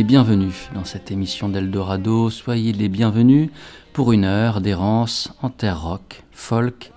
Les 0.00 0.04
bienvenus 0.04 0.70
dans 0.72 0.86
cette 0.86 1.10
émission 1.10 1.50
d'Eldorado, 1.50 2.30
soyez 2.30 2.72
les 2.72 2.88
bienvenus 2.88 3.50
pour 3.92 4.12
une 4.12 4.24
heure 4.24 4.62
d'errance 4.62 5.30
en 5.42 5.50
terre 5.50 5.82
rock, 5.82 6.22
folk, 6.32 6.90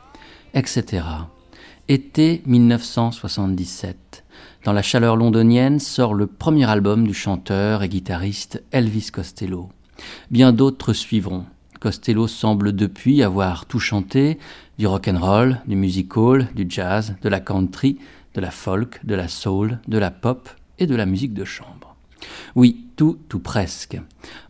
etc. 0.53 1.03
Été 1.89 2.41
1977. 2.45 4.23
Dans 4.63 4.71
la 4.71 4.81
chaleur 4.81 5.17
londonienne 5.17 5.81
sort 5.81 6.13
le 6.13 6.27
premier 6.27 6.63
album 6.69 7.05
du 7.05 7.13
chanteur 7.13 7.83
et 7.83 7.89
guitariste 7.89 8.63
Elvis 8.71 9.09
Costello. 9.11 9.67
Bien 10.31 10.53
d'autres 10.53 10.93
suivront. 10.93 11.43
Costello 11.81 12.27
semble 12.27 12.73
depuis 12.73 13.21
avoir 13.21 13.65
tout 13.65 13.79
chanté, 13.79 14.39
du 14.79 14.87
rock 14.87 15.09
and 15.09 15.19
roll, 15.19 15.61
du 15.67 15.75
music 15.75 16.15
hall, 16.15 16.47
du 16.55 16.67
jazz, 16.69 17.17
de 17.21 17.27
la 17.27 17.41
country, 17.41 17.97
de 18.33 18.39
la 18.39 18.49
folk, 18.49 19.05
de 19.05 19.15
la 19.15 19.27
soul, 19.27 19.79
de 19.89 19.97
la 19.97 20.09
pop 20.09 20.49
et 20.79 20.87
de 20.87 20.95
la 20.95 21.05
musique 21.05 21.33
de 21.33 21.43
chambre. 21.43 21.82
Oui, 22.55 22.85
tout, 22.95 23.17
tout 23.29 23.39
presque. 23.39 23.99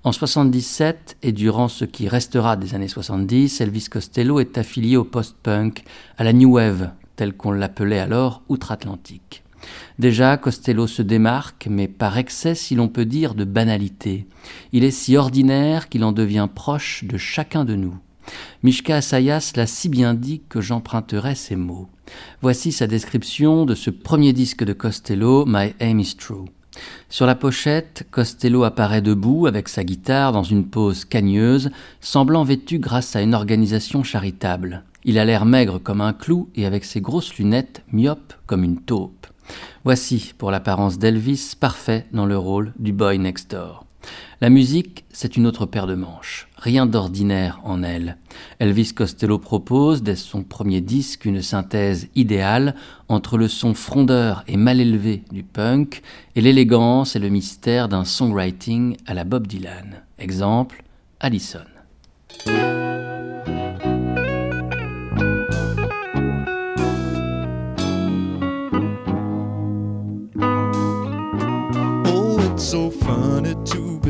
En 0.03 0.11
77 0.11 1.17
et 1.23 1.31
durant 1.31 1.67
ce 1.67 1.85
qui 1.85 2.07
restera 2.07 2.57
des 2.57 2.75
années 2.75 2.87
70, 2.87 3.61
Elvis 3.61 3.87
Costello 3.89 4.39
est 4.39 4.57
affilié 4.57 4.97
au 4.97 5.03
post-punk, 5.03 5.83
à 6.17 6.23
la 6.23 6.33
new 6.33 6.53
wave, 6.53 6.91
telle 7.15 7.33
qu'on 7.33 7.51
l'appelait 7.51 7.99
alors 7.99 8.43
outre-Atlantique. 8.49 9.43
Déjà, 9.99 10.37
Costello 10.37 10.87
se 10.87 11.01
démarque, 11.01 11.67
mais 11.69 11.87
par 11.87 12.17
excès, 12.17 12.55
si 12.55 12.75
l'on 12.75 12.89
peut 12.89 13.05
dire, 13.05 13.35
de 13.35 13.45
banalité. 13.45 14.27
Il 14.71 14.83
est 14.83 14.91
si 14.91 15.15
ordinaire 15.15 15.89
qu'il 15.89 16.03
en 16.03 16.11
devient 16.11 16.49
proche 16.53 17.03
de 17.05 17.17
chacun 17.17 17.63
de 17.63 17.75
nous. 17.75 17.97
Mishka 18.63 18.97
Asayas 18.97 19.53
l'a 19.55 19.67
si 19.67 19.89
bien 19.89 20.13
dit 20.13 20.41
que 20.47 20.61
j'emprunterai 20.61 21.35
ces 21.35 21.55
mots. 21.55 21.89
Voici 22.41 22.71
sa 22.71 22.87
description 22.87 23.65
de 23.65 23.75
ce 23.75 23.89
premier 23.89 24.33
disque 24.33 24.63
de 24.63 24.73
Costello, 24.73 25.45
My 25.45 25.73
Aim 25.79 25.99
is 25.99 26.15
True. 26.17 26.45
Sur 27.09 27.25
la 27.25 27.35
pochette, 27.35 28.07
Costello 28.11 28.63
apparaît 28.63 29.01
debout 29.01 29.45
avec 29.45 29.69
sa 29.69 29.83
guitare 29.83 30.31
dans 30.31 30.43
une 30.43 30.65
pose 30.65 31.05
cagneuse, 31.05 31.69
semblant 32.01 32.43
vêtu 32.43 32.79
grâce 32.79 33.15
à 33.15 33.21
une 33.21 33.35
organisation 33.35 34.03
charitable. 34.03 34.83
Il 35.05 35.19
a 35.19 35.25
l'air 35.25 35.45
maigre 35.45 35.79
comme 35.79 36.01
un 36.01 36.13
clou 36.13 36.49
et 36.55 36.65
avec 36.65 36.85
ses 36.85 37.01
grosses 37.01 37.35
lunettes 37.35 37.83
myope 37.91 38.33
comme 38.45 38.63
une 38.63 38.81
taupe. 38.81 39.27
Voici, 39.83 40.33
pour 40.37 40.49
l'apparence 40.49 40.97
d'Elvis, 40.97 41.53
parfait 41.59 42.05
dans 42.13 42.25
le 42.25 42.37
rôle 42.37 42.73
du 42.79 42.93
boy 42.93 43.19
next 43.19 43.51
door. 43.51 43.85
La 44.41 44.49
musique, 44.49 45.05
c'est 45.11 45.37
une 45.37 45.47
autre 45.47 45.65
paire 45.65 45.87
de 45.87 45.95
manches. 45.95 46.49
Rien 46.57 46.85
d'ordinaire 46.85 47.61
en 47.63 47.83
elle. 47.83 48.17
Elvis 48.59 48.93
Costello 48.93 49.37
propose, 49.39 50.03
dès 50.03 50.15
son 50.15 50.43
premier 50.43 50.81
disque, 50.81 51.25
une 51.25 51.41
synthèse 51.41 52.07
idéale 52.15 52.75
entre 53.09 53.37
le 53.37 53.47
son 53.47 53.73
frondeur 53.73 54.43
et 54.47 54.57
mal 54.57 54.81
élevé 54.81 55.23
du 55.31 55.43
punk 55.43 56.01
et 56.35 56.41
l'élégance 56.41 57.15
et 57.15 57.19
le 57.19 57.29
mystère 57.29 57.89
d'un 57.89 58.05
songwriting 58.05 58.97
à 59.05 59.13
la 59.13 59.23
Bob 59.23 59.47
Dylan. 59.47 60.01
Exemple, 60.19 60.83
Allison. 61.19 61.59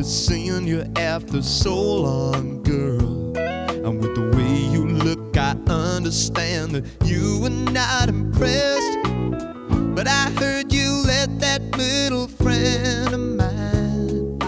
To 0.04 0.10
be 0.10 0.10
seeing 0.10 0.66
you 0.66 0.84
after 0.96 1.42
so 1.42 1.74
long, 1.74 2.62
girl. 2.62 3.36
And 3.36 4.00
with 4.00 4.14
the 4.14 4.36
way 4.36 4.72
you 4.72 4.86
look, 4.86 5.36
I 5.36 5.56
understand 5.66 6.74
that 6.74 7.08
you 7.08 7.40
were 7.40 7.50
not 7.50 8.08
impressed. 8.08 8.98
But 9.94 10.08
I 10.08 10.30
heard 10.38 10.72
you 10.72 11.02
let 11.06 11.38
that 11.40 11.62
little 11.76 12.28
friend 12.28 13.14
of 13.14 13.20
mine 13.20 14.38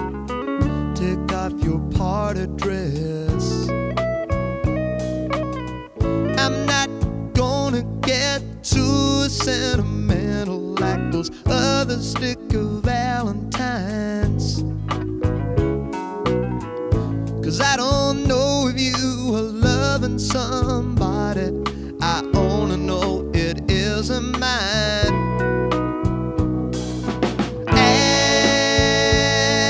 take 0.95 1.33
off 1.33 1.53
your 1.62 1.81
party 1.97 2.47
dress. 2.56 3.69
I'm 6.39 6.66
not 6.66 6.91
gonna 7.34 7.83
get 8.03 8.43
too 8.62 9.28
sentimental 9.28 10.75
like 10.75 11.12
those 11.12 11.31
other 11.47 11.99
sticker 12.00 12.65
valentines. 12.81 12.96
Somebody. 20.19 21.53
I 22.00 22.22
only 22.34 22.77
know 22.77 23.31
it 23.34 23.71
isn't 23.71 24.38
mine. 24.38 25.15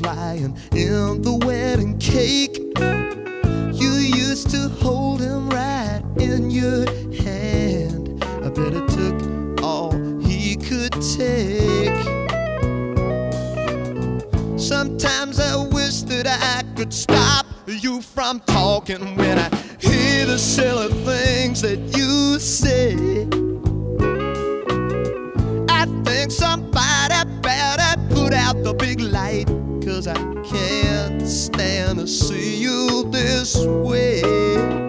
lying 0.00 0.56
in 0.72 1.22
the 1.22 1.34
wedding 1.44 1.98
cake? 1.98 2.56
You 3.74 3.90
used 3.92 4.50
to 4.50 4.68
hold 4.68 5.20
him 5.20 5.48
right 5.50 6.02
in 6.18 6.50
your 6.50 6.84
hand. 7.22 8.24
I 8.24 8.48
bet 8.50 8.74
it 8.74 8.88
took 8.88 9.62
all 9.62 9.92
he 10.20 10.56
could 10.56 10.92
take. 10.92 12.28
Sometimes 14.58 15.40
I 15.40 15.56
wish 15.72 16.02
that 16.02 16.26
I 16.26 16.62
could 16.76 16.92
stop 16.92 17.46
you 17.66 18.00
from 18.00 18.40
talking 18.40 19.16
when 19.16 19.38
I 19.38 19.48
hear 19.80 20.26
the 20.26 20.38
silly 20.38 20.92
things 21.04 21.62
that 21.62 21.78
you 21.96 21.97
I 30.08 30.14
can't 30.42 31.20
stand 31.28 31.98
to 31.98 32.06
see 32.06 32.56
you 32.56 33.04
this 33.10 33.56
way. 33.58 34.87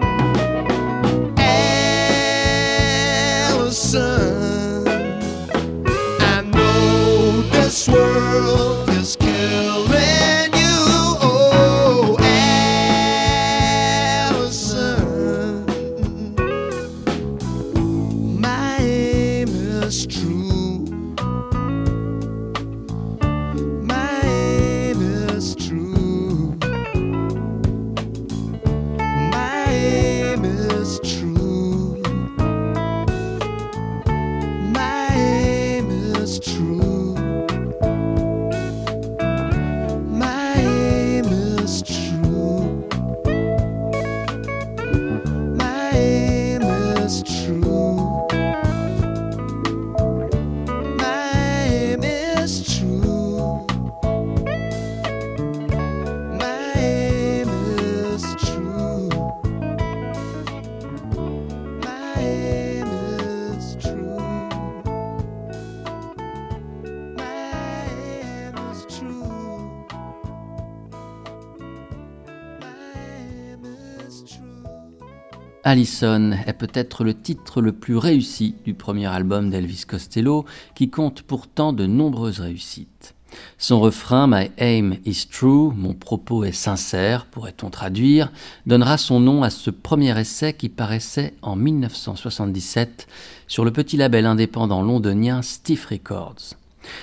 Allison 75.62 76.32
est 76.46 76.54
peut-être 76.54 77.04
le 77.04 77.12
titre 77.12 77.60
le 77.60 77.72
plus 77.72 77.96
réussi 77.96 78.54
du 78.64 78.72
premier 78.72 79.06
album 79.06 79.50
d'Elvis 79.50 79.84
Costello, 79.86 80.46
qui 80.74 80.88
compte 80.88 81.22
pourtant 81.22 81.74
de 81.74 81.86
nombreuses 81.86 82.40
réussites. 82.40 83.14
Son 83.58 83.78
refrain 83.80 84.26
My 84.26 84.50
aim 84.58 84.94
is 85.04 85.26
true, 85.30 85.72
mon 85.76 85.92
propos 85.92 86.44
est 86.44 86.52
sincère, 86.52 87.26
pourrait-on 87.26 87.70
traduire, 87.70 88.32
donnera 88.66 88.96
son 88.96 89.20
nom 89.20 89.42
à 89.42 89.50
ce 89.50 89.70
premier 89.70 90.18
essai 90.18 90.54
qui 90.54 90.68
paraissait 90.68 91.34
en 91.42 91.56
1977 91.56 93.06
sur 93.46 93.64
le 93.64 93.70
petit 93.70 93.96
label 93.96 94.26
indépendant 94.26 94.82
londonien 94.82 95.42
Stiff 95.42 95.86
Records. 95.86 96.56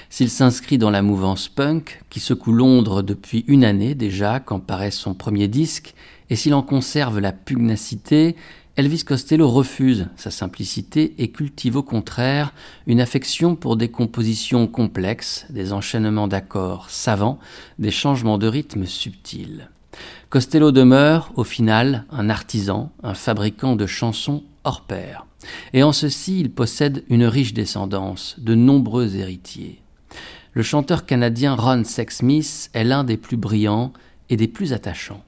S'il 0.10 0.30
s'inscrit 0.30 0.80
dans 0.80 0.90
la 0.90 1.04
mouvance 1.04 1.48
punk, 1.48 2.02
qui 2.10 2.20
secoue 2.20 2.52
Londres 2.52 3.04
depuis 3.04 3.46
une 3.48 3.64
année 3.64 3.94
déjà 3.94 4.40
quand 4.40 4.60
paraît 4.60 4.92
son 4.92 5.14
premier 5.14 5.48
disque, 5.48 5.94
et 6.30 6.36
s'il 6.36 6.54
en 6.54 6.62
conserve 6.62 7.20
la 7.20 7.32
pugnacité, 7.32 8.36
Elvis 8.76 9.04
Costello 9.04 9.50
refuse 9.50 10.08
sa 10.18 10.30
simplicité 10.30 11.16
et 11.18 11.30
cultive 11.30 11.78
au 11.78 11.84
contraire 11.84 12.54
une 12.86 13.02
affection 13.02 13.56
pour 13.56 13.76
des 13.76 13.90
compositions 13.90 14.68
complexes, 14.68 15.48
des 15.50 15.74
enchaînements 15.74 16.28
d'accords 16.28 16.92
savants, 16.92 17.40
des 17.80 17.90
changements 17.90 18.38
de 18.38 18.48
rythme 18.48 18.86
subtils. 18.86 19.70
Costello 20.30 20.72
demeure, 20.72 21.32
au 21.36 21.44
final, 21.44 22.06
un 22.12 22.30
artisan, 22.30 22.92
un 23.02 23.16
fabricant 23.16 23.76
de 23.76 23.88
chansons 23.88 24.44
hors 24.64 24.82
pair. 24.82 25.26
Et 25.74 25.82
en 25.82 25.92
ceci, 25.92 26.40
il 26.40 26.52
possède 26.52 27.04
une 27.10 27.26
riche 27.26 27.54
descendance, 27.54 28.36
de 28.38 28.54
nombreux 28.54 29.16
héritiers. 29.16 29.82
Le 30.54 30.62
chanteur 30.62 31.06
canadien 31.06 31.56
Ron 31.56 31.84
Sexsmith 31.84 32.70
est 32.74 32.84
l'un 32.84 33.04
des 33.04 33.18
plus 33.18 33.38
brillants 33.38 33.92
et 34.30 34.38
des 34.38 34.48
plus 34.48 34.74
attachants. 34.74 35.24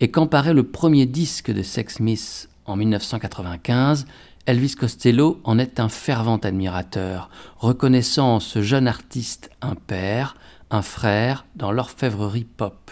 Et 0.00 0.10
quand 0.10 0.26
paraît 0.26 0.54
le 0.54 0.64
premier 0.64 1.06
disque 1.06 1.50
de 1.50 1.62
Sexsmith 1.62 2.48
en 2.66 2.76
1995, 2.76 4.06
Elvis 4.46 4.76
Costello 4.76 5.40
en 5.44 5.58
est 5.58 5.78
un 5.78 5.88
fervent 5.88 6.38
admirateur, 6.38 7.28
reconnaissant 7.58 8.40
ce 8.40 8.62
jeune 8.62 8.88
artiste 8.88 9.50
un 9.60 9.74
père, 9.74 10.36
un 10.70 10.82
frère 10.82 11.44
dans 11.56 11.70
l'orfèvrerie 11.70 12.46
pop. 12.56 12.90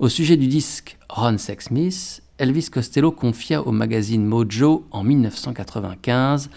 Au 0.00 0.08
sujet 0.08 0.36
du 0.36 0.48
disque 0.48 0.98
Ron 1.08 1.38
Sexsmith, 1.38 2.22
Elvis 2.38 2.68
Costello 2.70 3.12
confia 3.12 3.62
au 3.62 3.72
magazine 3.72 4.24
Mojo 4.24 4.86
en 4.90 5.04
1995 5.04 6.50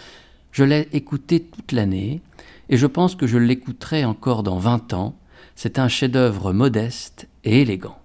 Je 0.52 0.64
l'ai 0.64 0.90
écouté 0.94 1.42
toute 1.42 1.72
l'année 1.72 2.22
et 2.70 2.78
je 2.78 2.88
pense 2.88 3.16
que 3.16 3.28
je 3.28 3.38
l'écouterai 3.38 4.04
encore 4.04 4.44
dans 4.44 4.58
20 4.58 4.94
ans. 4.94 5.16
C'est 5.56 5.80
un 5.80 5.88
chef-d'œuvre 5.88 6.54
modeste 6.54 7.28
et 7.44 7.62
élégant. 7.62 7.98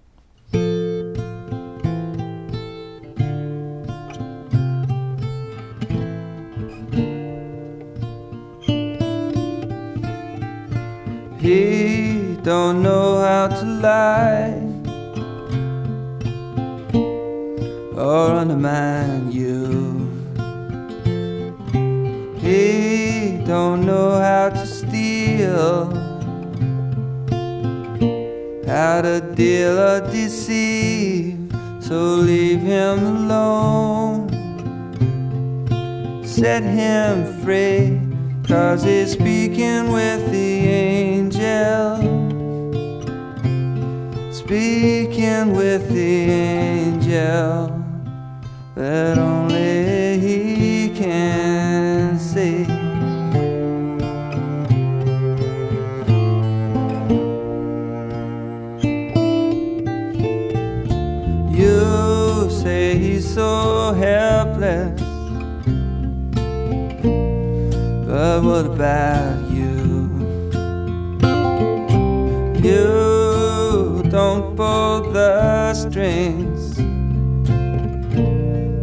Don't 12.57 12.83
know 12.83 13.21
how 13.21 13.47
to 13.47 13.65
lie 13.65 14.51
or 17.97 18.33
undermine 18.43 19.31
you. 19.31 20.11
He 22.41 23.39
don't 23.47 23.87
know 23.87 24.19
how 24.19 24.49
to 24.49 24.67
steal, 24.67 25.95
how 28.67 29.03
to 29.03 29.21
deal 29.37 29.79
or 29.79 30.01
deceive. 30.11 31.39
So 31.79 32.17
leave 32.17 32.63
him 32.63 32.99
alone, 33.15 34.27
set 36.25 36.65
him 36.65 37.15
free. 37.45 38.01
Cause 38.43 38.83
he's 38.83 39.13
speaking 39.13 39.93
with 39.93 40.33
the 40.33 40.67
angel. 40.67 42.10
Speaking 44.51 45.55
with 45.55 45.93
the 45.93 46.29
angel 46.29 47.85
that 48.75 49.17
only 49.17 50.19
he 50.19 50.89
can 50.89 52.19
see. 52.19 52.67
You 61.57 62.51
say 62.51 62.99
he's 62.99 63.33
so 63.33 63.93
helpless. 63.93 65.01
But 68.05 68.43
what 68.43 68.67
about 68.67 69.49
you? 69.49 70.11
You 72.65 73.00
strings. 75.91 76.77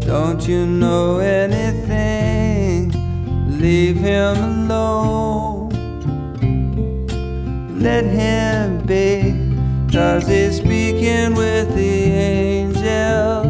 Don't 0.06 0.46
you 0.46 0.66
know 0.66 1.20
anything? 1.20 2.92
Leave 3.60 3.98
him 3.98 4.36
alone. 4.36 5.70
Let 7.80 8.04
him 8.04 8.86
be, 8.86 9.34
cause 9.92 10.28
he's 10.28 10.58
speaking 10.58 11.34
with 11.34 11.74
the 11.76 12.12
angel. 12.34 13.44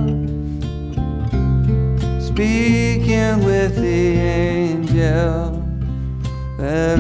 Speaking 2.22 3.44
with 3.44 3.76
the 3.76 4.18
angel 4.20 5.64
that 6.60 7.00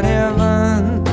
about 0.00 0.38
heaven? 0.38 1.04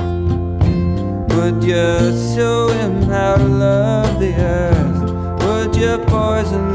Would 1.29 1.63
you 1.63 2.35
show 2.35 2.67
him 2.69 3.03
how 3.03 3.35
to 3.35 3.43
love 3.43 4.19
the 4.19 4.33
earth? 4.35 5.43
Would 5.43 5.75
you 5.75 5.97
poison 6.07 6.66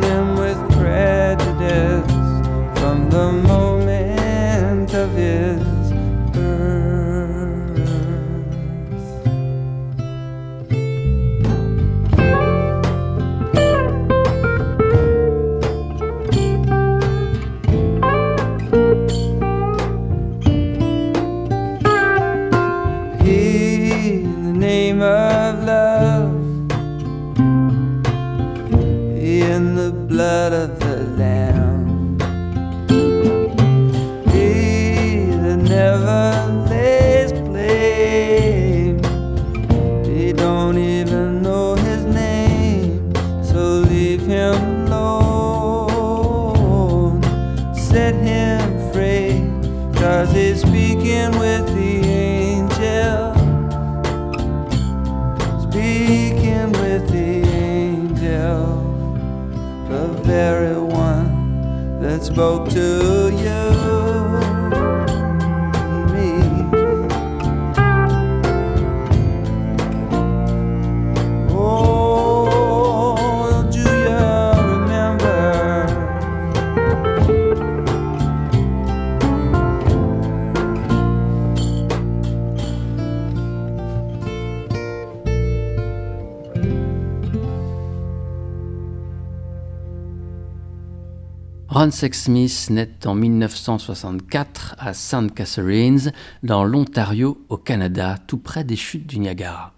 Sexsmith 92.02 92.66
naît 92.70 93.06
en 93.06 93.14
1964 93.14 94.74
à 94.80 94.92
St. 94.92 95.32
Catharines, 95.32 96.10
dans 96.42 96.64
l'Ontario, 96.64 97.40
au 97.48 97.56
Canada, 97.56 98.16
tout 98.26 98.38
près 98.38 98.64
des 98.64 98.74
chutes 98.74 99.06
du 99.06 99.20
Niagara. 99.20 99.72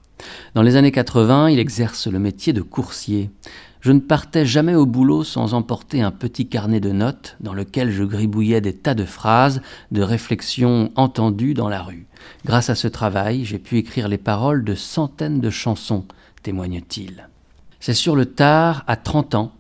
Dans 0.55 0.63
les 0.63 0.77
années 0.77 0.91
80, 0.91 1.51
il 1.51 1.59
exerce 1.59 2.07
le 2.07 2.19
métier 2.19 2.55
de 2.55 2.63
coursier. 2.63 3.31
Je 3.83 3.93
ne 3.93 4.01
partais 4.01 4.47
jamais 4.47 4.75
au 4.75 4.87
boulot 4.87 5.23
sans 5.23 5.53
emporter 5.53 6.01
un 6.01 6.13
petit 6.13 6.49
carnet 6.49 6.81
de 6.81 6.93
notes 6.93 7.37
dans 7.41 7.53
lequel 7.53 7.91
je 7.91 8.05
gribouillais 8.05 8.63
des 8.63 8.73
tas 8.73 8.95
de 8.95 9.05
phrases, 9.05 9.61
de 9.91 10.01
réflexions 10.01 10.93
entendues 10.97 11.53
dans 11.53 11.69
la 11.69 11.83
rue. 11.83 12.07
Grâce 12.47 12.71
à 12.71 12.75
ce 12.75 12.89
travail, 12.89 13.45
j'ai 13.45 13.59
pu 13.59 13.77
écrire 13.77 14.09
les 14.09 14.17
paroles 14.17 14.65
de 14.65 14.75
centaines 14.75 15.41
de 15.41 15.51
chansons, 15.51 16.07
témoigne-t-il. 16.43 17.29
C'est 17.81 17.93
sur 17.93 18.17
le 18.17 18.25
tard, 18.25 18.83
à 18.87 18.97
30 18.97 19.35
ans, 19.35 19.53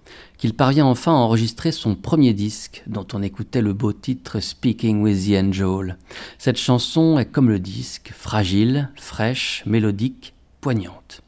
qu'il 0.44 0.52
parvient 0.52 0.84
enfin 0.84 1.12
à 1.12 1.14
enregistrer 1.14 1.72
son 1.72 1.94
premier 1.94 2.34
disque, 2.34 2.82
dont 2.86 3.06
on 3.14 3.22
écoutait 3.22 3.62
le 3.62 3.72
beau 3.72 3.94
titre 3.94 4.40
Speaking 4.40 5.00
with 5.00 5.26
the 5.26 5.42
Angel. 5.42 5.96
Cette 6.36 6.58
chanson 6.58 7.18
est 7.18 7.24
comme 7.24 7.48
le 7.48 7.58
disque, 7.58 8.12
fragile, 8.14 8.90
fraîche, 8.94 9.62
mélodique, 9.64 10.34
poignante. 10.60 11.22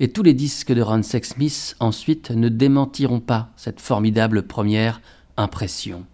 Et 0.00 0.08
tous 0.08 0.22
les 0.22 0.32
disques 0.32 0.72
de 0.72 0.80
Ron 0.80 1.02
Sexsmith 1.02 1.76
ensuite 1.80 2.30
ne 2.30 2.48
démentiront 2.48 3.20
pas 3.20 3.50
cette 3.58 3.78
formidable 3.78 4.44
première 4.44 5.02
impression. 5.36 6.06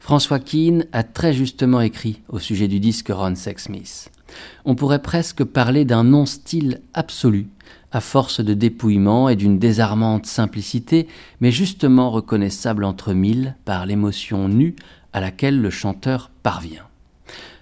François 0.00 0.38
Keane 0.38 0.86
a 0.92 1.02
très 1.02 1.34
justement 1.34 1.82
écrit 1.82 2.22
au 2.30 2.38
sujet 2.38 2.66
du 2.66 2.80
disque 2.80 3.10
Ron 3.10 3.34
Sexsmith. 3.34 4.10
On 4.64 4.74
pourrait 4.74 5.02
presque 5.02 5.44
parler 5.44 5.84
d'un 5.84 6.04
non-style 6.04 6.80
absolu, 6.94 7.48
à 7.92 8.00
force 8.00 8.40
de 8.40 8.54
dépouillement 8.54 9.28
et 9.28 9.36
d'une 9.36 9.58
désarmante 9.58 10.26
simplicité, 10.26 11.06
mais 11.40 11.50
justement 11.50 12.10
reconnaissable 12.10 12.84
entre 12.84 13.12
mille 13.12 13.56
par 13.64 13.86
l'émotion 13.86 14.48
nue 14.48 14.76
à 15.12 15.20
laquelle 15.20 15.60
le 15.60 15.70
chanteur 15.70 16.30
parvient. 16.42 16.86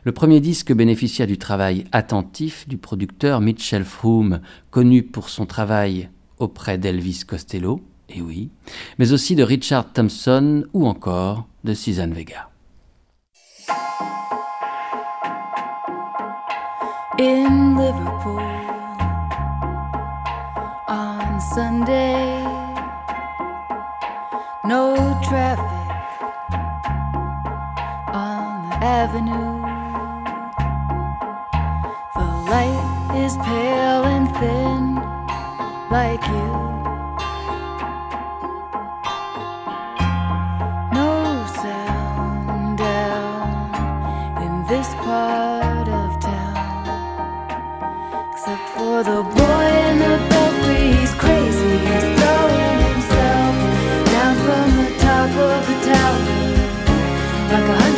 Le 0.05 0.13
premier 0.13 0.41
disque 0.41 0.73
bénéficia 0.73 1.25
du 1.25 1.39
travail 1.39 1.85
attentif 1.93 2.69
du 2.69 2.77
producteur 2.77 3.41
Mitchell 3.41 3.85
Froome, 3.85 4.41
connu 4.71 5.03
pour 5.03 5.31
son 5.31 5.47
travail 5.47 6.11
auprès 6.39 6.77
d'Elvis 6.77 7.23
Costello, 7.27 7.81
et 8.11 8.21
oui, 8.21 8.51
mais 8.99 9.13
aussi 9.13 9.35
de 9.35 9.43
Richard 9.43 9.93
Thompson 9.93 10.65
ou 10.75 10.87
encore 10.87 11.47
de 11.65 11.73
Suzanne 11.73 12.13
Vega. 12.13 12.51
Sunday, 21.55 22.43
no 24.65 24.97
traffic 25.23 25.63
on 28.13 28.69
the 28.69 28.77
avenue. 28.83 29.63
The 32.17 32.27
light 32.51 33.23
is 33.25 33.37
pale 33.37 34.03
and 34.03 34.29
thin, 34.37 34.97
like 35.93 36.27
you. 36.27 36.54
Like 57.53 57.69
a 57.69 57.94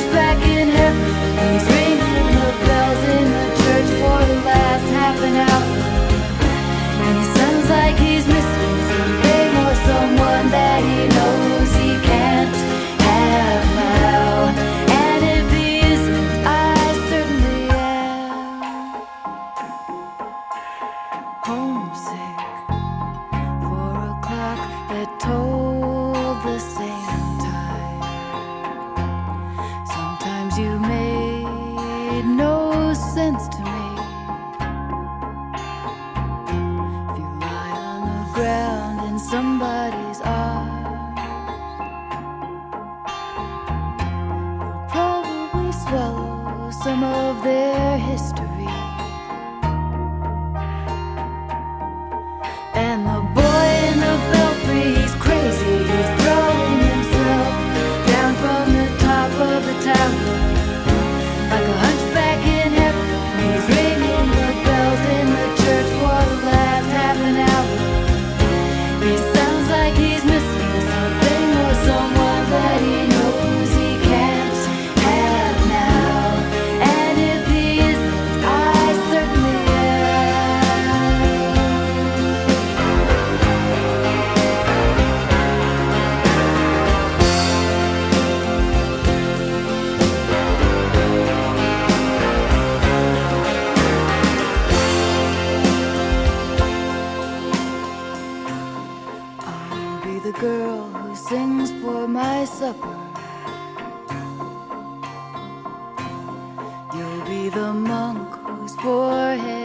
the 107.50 107.72
monk 107.72 108.34
whose 108.44 108.74
forehead 108.76 109.55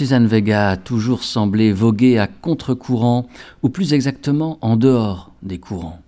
Suzanne 0.00 0.26
Vega 0.26 0.70
a 0.70 0.76
toujours 0.78 1.22
semblé 1.22 1.74
voguer 1.74 2.18
à 2.18 2.26
contre-courant, 2.26 3.26
ou 3.62 3.68
plus 3.68 3.92
exactement 3.92 4.56
en 4.62 4.76
dehors 4.76 5.30
des 5.42 5.58
courants. 5.58 6.00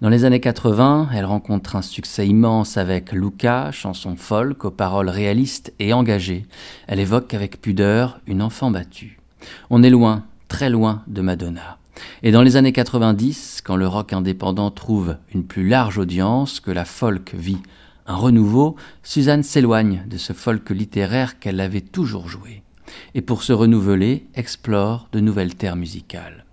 Dans 0.00 0.08
les 0.08 0.24
années 0.24 0.38
80, 0.38 1.08
elle 1.12 1.24
rencontre 1.24 1.74
un 1.74 1.82
succès 1.82 2.28
immense 2.28 2.76
avec 2.76 3.10
Luca, 3.10 3.72
chanson 3.72 4.14
folk 4.14 4.64
aux 4.64 4.70
paroles 4.70 5.08
réalistes 5.08 5.72
et 5.80 5.92
engagées. 5.92 6.46
Elle 6.86 7.00
évoque 7.00 7.34
avec 7.34 7.60
pudeur 7.60 8.20
une 8.28 8.42
enfant 8.42 8.70
battue. 8.70 9.18
On 9.70 9.82
est 9.82 9.90
loin, 9.90 10.22
très 10.46 10.70
loin 10.70 11.02
de 11.08 11.20
Madonna. 11.20 11.78
Et 12.22 12.30
dans 12.30 12.42
les 12.42 12.54
années 12.54 12.70
90, 12.70 13.62
quand 13.64 13.74
le 13.74 13.88
rock 13.88 14.12
indépendant 14.12 14.70
trouve 14.70 15.16
une 15.34 15.42
plus 15.42 15.66
large 15.66 15.98
audience, 15.98 16.60
que 16.60 16.70
la 16.70 16.84
folk 16.84 17.34
vit 17.34 17.58
un 18.06 18.14
renouveau, 18.14 18.76
Suzanne 19.02 19.42
s'éloigne 19.42 20.04
de 20.08 20.16
ce 20.16 20.32
folk 20.32 20.70
littéraire 20.70 21.40
qu'elle 21.40 21.58
avait 21.58 21.80
toujours 21.80 22.28
joué. 22.28 22.61
Et 23.14 23.20
pour 23.20 23.42
se 23.42 23.52
renouveler, 23.52 24.26
explore 24.34 25.08
de 25.12 25.20
nouvelles 25.20 25.54
terres 25.54 25.76
musicales. 25.76 26.44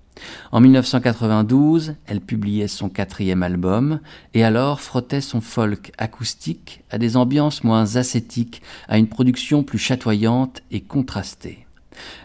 En 0.51 0.59
1992, 0.59 1.95
elle 2.05 2.21
publiait 2.21 2.67
son 2.67 2.89
quatrième 2.89 3.43
album 3.43 3.99
et 4.33 4.43
alors 4.43 4.81
frottait 4.81 5.21
son 5.21 5.41
folk 5.41 5.91
acoustique 5.97 6.83
à 6.89 6.97
des 6.97 7.17
ambiances 7.17 7.63
moins 7.63 7.95
ascétiques, 7.95 8.61
à 8.87 8.97
une 8.97 9.07
production 9.07 9.63
plus 9.63 9.77
chatoyante 9.77 10.61
et 10.71 10.81
contrastée. 10.81 11.65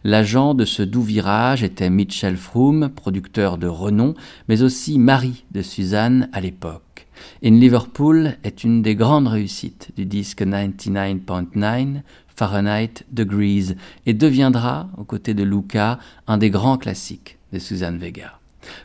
L'agent 0.04 0.54
de 0.54 0.64
ce 0.64 0.82
doux 0.82 1.02
virage 1.02 1.62
était 1.62 1.90
Mitchell 1.90 2.36
Froome, 2.36 2.90
producteur 2.90 3.58
de 3.58 3.66
renom, 3.66 4.14
mais 4.48 4.62
aussi 4.62 4.98
mari 4.98 5.44
de 5.50 5.62
Suzanne 5.62 6.28
à 6.32 6.40
l'époque. 6.40 7.08
In 7.44 7.52
Liverpool 7.52 8.36
est 8.42 8.64
une 8.64 8.82
des 8.82 8.94
grandes 8.94 9.28
réussites 9.28 9.90
du 9.96 10.04
disque 10.06 10.42
99.9 10.42 12.02
Fahrenheit 12.34 13.04
Degrees 13.12 13.76
et 14.06 14.14
deviendra, 14.14 14.88
aux 14.96 15.04
côtés 15.04 15.34
de 15.34 15.42
Luca, 15.42 15.98
un 16.26 16.38
des 16.38 16.50
grands 16.50 16.78
classiques 16.78 17.38
de 17.52 17.58
Suzanne 17.58 17.98
Vega. 17.98 18.38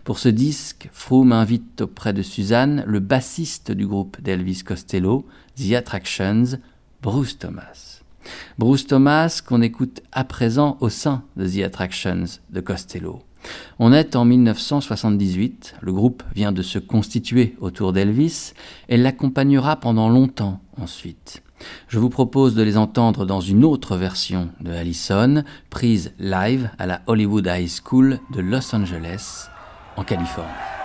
Pour 0.04 0.20
ce 0.20 0.30
disque, 0.30 0.90
Froome 0.92 1.32
invite 1.32 1.82
auprès 1.82 2.14
de 2.14 2.22
Suzanne 2.22 2.84
le 2.86 3.00
bassiste 3.00 3.72
du 3.72 3.88
groupe 3.88 4.22
d'Elvis 4.22 4.64
Costello, 4.64 5.26
The 5.56 5.74
Attractions, 5.74 6.60
Bruce 7.02 7.38
Thomas. 7.38 8.02
Bruce 8.58 8.88
Thomas 8.88 9.42
qu'on 9.46 9.62
écoute 9.62 10.02
à 10.12 10.24
présent 10.24 10.78
au 10.82 10.90
sein 10.90 11.24
de 11.38 11.48
The 11.48 11.64
Attractions 11.64 12.26
de 12.50 12.62
Costello. 12.62 13.22
On 13.80 13.94
est 13.94 14.18
en 14.18 14.26
1978, 14.26 15.76
le 15.80 15.94
groupe 15.94 16.24
vient 16.36 16.52
de 16.52 16.62
se 16.62 16.78
constituer 16.78 17.56
autour 17.62 17.94
d'Elvis 17.94 18.54
et 18.90 18.98
l'accompagnera 18.98 19.78
pendant 19.78 20.10
longtemps 20.10 20.60
ensuite. 20.78 21.42
Je 21.88 22.00
vous 22.00 22.10
propose 22.10 22.56
de 22.56 22.63
les 22.63 22.78
entendre 22.78 23.26
dans 23.26 23.41
une 23.41 23.65
autre 23.65 23.95
version 23.95 24.50
de 24.62 24.72
Allison, 24.72 25.43
prise 25.69 26.13
live 26.19 26.69
à 26.78 26.86
la 26.86 27.02
Hollywood 27.08 27.48
High 27.48 27.69
School 27.69 28.19
de 28.32 28.41
Los 28.41 28.74
Angeles, 28.76 29.50
en 29.98 30.04
Californie. 30.04 30.79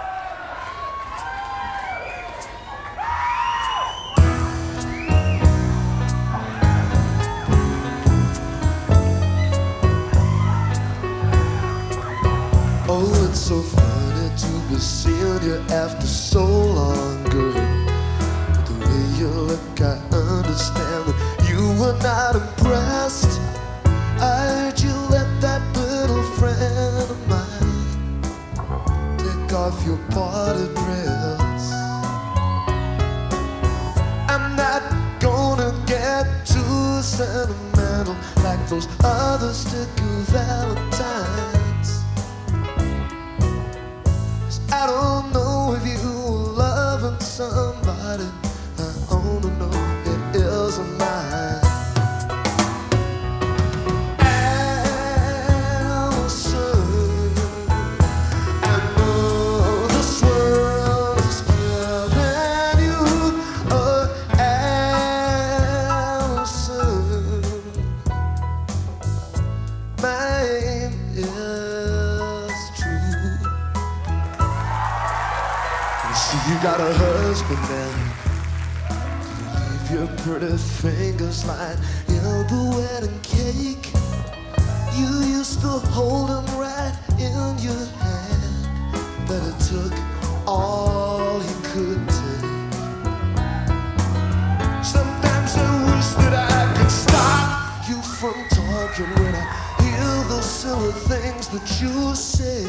Talking 98.95 99.25
when 99.25 99.35
I 99.35 99.83
hear 99.83 100.29
those 100.29 100.45
silly 100.45 100.93
things 100.93 101.49
that 101.49 101.81
you 101.81 102.15
say. 102.15 102.65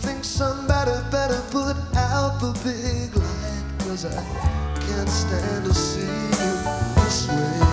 Think 0.00 0.24
somebody 0.24 0.92
better 1.10 1.40
put 1.50 1.76
out 1.96 2.40
the 2.40 2.52
big 2.64 3.16
light 3.16 3.64
Cause 3.80 4.04
I 4.04 4.22
can't 4.80 5.08
stand 5.08 5.64
to 5.64 5.74
see 5.74 6.00
you 6.00 6.94
this 6.96 7.28
way 7.28 7.67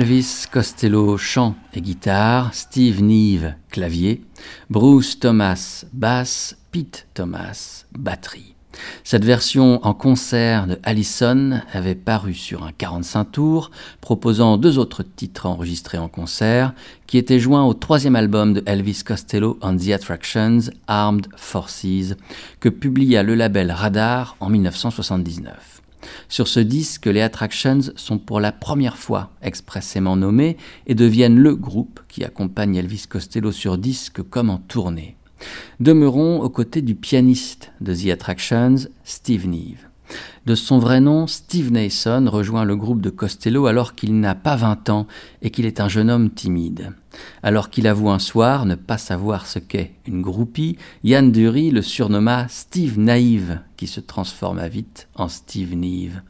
Elvis 0.00 0.46
Costello 0.50 1.18
chant 1.18 1.56
et 1.74 1.82
guitare, 1.82 2.54
Steve 2.54 3.02
Neve 3.02 3.52
clavier, 3.70 4.22
Bruce 4.70 5.20
Thomas 5.20 5.84
basse, 5.92 6.56
Pete 6.72 7.06
Thomas 7.12 7.84
batterie. 7.92 8.54
Cette 9.04 9.26
version 9.26 9.78
en 9.84 9.92
concert 9.92 10.66
de 10.66 10.78
Allison 10.84 11.60
avait 11.74 11.94
paru 11.94 12.32
sur 12.32 12.62
un 12.62 12.72
45 12.72 13.24
tours, 13.26 13.70
proposant 14.00 14.56
deux 14.56 14.78
autres 14.78 15.02
titres 15.02 15.44
enregistrés 15.44 15.98
en 15.98 16.08
concert, 16.08 16.72
qui 17.06 17.18
étaient 17.18 17.38
joints 17.38 17.66
au 17.66 17.74
troisième 17.74 18.16
album 18.16 18.54
de 18.54 18.62
Elvis 18.64 19.02
Costello 19.04 19.58
on 19.60 19.76
the 19.76 19.90
Attractions, 19.90 20.60
Armed 20.86 21.26
Forces, 21.36 22.14
que 22.58 22.70
publia 22.70 23.22
le 23.22 23.34
label 23.34 23.70
Radar 23.70 24.34
en 24.40 24.48
1979. 24.48 25.82
Sur 26.28 26.48
ce 26.48 26.60
disque, 26.60 27.06
les 27.06 27.20
Attractions 27.20 27.80
sont 27.96 28.18
pour 28.18 28.40
la 28.40 28.52
première 28.52 28.96
fois 28.96 29.30
expressément 29.42 30.16
nommés 30.16 30.56
et 30.86 30.94
deviennent 30.94 31.38
le 31.38 31.54
groupe 31.56 32.00
qui 32.08 32.24
accompagne 32.24 32.76
Elvis 32.76 33.06
Costello 33.08 33.52
sur 33.52 33.78
disque 33.78 34.22
comme 34.22 34.50
en 34.50 34.58
tournée. 34.58 35.16
Demeurons 35.78 36.40
aux 36.42 36.50
côtés 36.50 36.82
du 36.82 36.94
pianiste 36.94 37.72
de 37.80 37.94
The 37.94 38.10
Attractions, 38.10 38.76
Steve 39.04 39.48
Neve. 39.48 39.86
De 40.46 40.54
son 40.54 40.78
vrai 40.78 41.00
nom, 41.00 41.26
Steve 41.26 41.70
Nason 41.70 42.28
rejoint 42.28 42.64
le 42.64 42.76
groupe 42.76 43.00
de 43.00 43.10
Costello 43.10 43.66
alors 43.66 43.94
qu'il 43.94 44.18
n'a 44.18 44.34
pas 44.34 44.56
20 44.56 44.88
ans 44.90 45.06
et 45.42 45.50
qu'il 45.50 45.66
est 45.66 45.80
un 45.80 45.88
jeune 45.88 46.10
homme 46.10 46.30
timide. 46.30 46.92
Alors 47.42 47.70
qu'il 47.70 47.86
avoue 47.86 48.10
un 48.10 48.18
soir 48.18 48.66
ne 48.66 48.74
pas 48.74 48.98
savoir 48.98 49.46
ce 49.46 49.58
qu'est 49.58 49.92
une 50.06 50.22
groupie, 50.22 50.76
Yann 51.04 51.32
Dury 51.32 51.70
le 51.70 51.82
surnomma 51.82 52.46
Steve 52.48 52.98
Naïve, 52.98 53.60
qui 53.76 53.86
se 53.86 54.00
transforma 54.00 54.68
vite 54.68 55.08
en 55.14 55.28
Steve 55.28 55.74
Neve. 55.74 56.20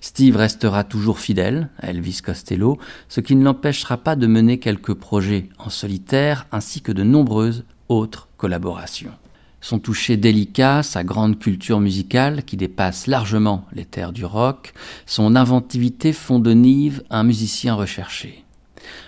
Steve 0.00 0.36
restera 0.36 0.84
toujours 0.84 1.18
fidèle 1.18 1.70
à 1.78 1.90
Elvis 1.90 2.20
Costello, 2.22 2.78
ce 3.08 3.20
qui 3.20 3.34
ne 3.34 3.44
l'empêchera 3.44 3.96
pas 3.96 4.16
de 4.16 4.26
mener 4.26 4.58
quelques 4.58 4.94
projets 4.94 5.48
en 5.58 5.70
solitaire 5.70 6.46
ainsi 6.52 6.80
que 6.82 6.92
de 6.92 7.02
nombreuses 7.02 7.64
autres 7.88 8.28
collaborations. 8.36 9.12
Son 9.60 9.80
toucher 9.80 10.16
délicat, 10.16 10.84
sa 10.84 11.02
grande 11.02 11.38
culture 11.38 11.80
musicale 11.80 12.44
qui 12.44 12.56
dépasse 12.56 13.08
largement 13.08 13.66
les 13.72 13.84
terres 13.84 14.12
du 14.12 14.24
rock, 14.24 14.72
son 15.04 15.34
inventivité 15.34 16.12
font 16.12 16.38
de 16.38 16.52
Nive 16.52 17.02
un 17.10 17.24
musicien 17.24 17.74
recherché. 17.74 18.44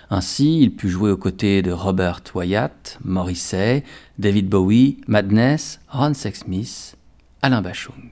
Ainsi, 0.09 0.61
il 0.61 0.75
put 0.75 0.89
jouer 0.89 1.11
aux 1.11 1.17
côtés 1.17 1.61
de 1.61 1.71
Robert 1.71 2.21
Wyatt, 2.35 2.97
Morrissey, 3.03 3.83
David 4.17 4.49
Bowie, 4.49 5.01
Madness, 5.07 5.79
Ron 5.89 6.13
Sexsmith, 6.13 6.95
Alain 7.41 7.61
Bachung. 7.61 8.11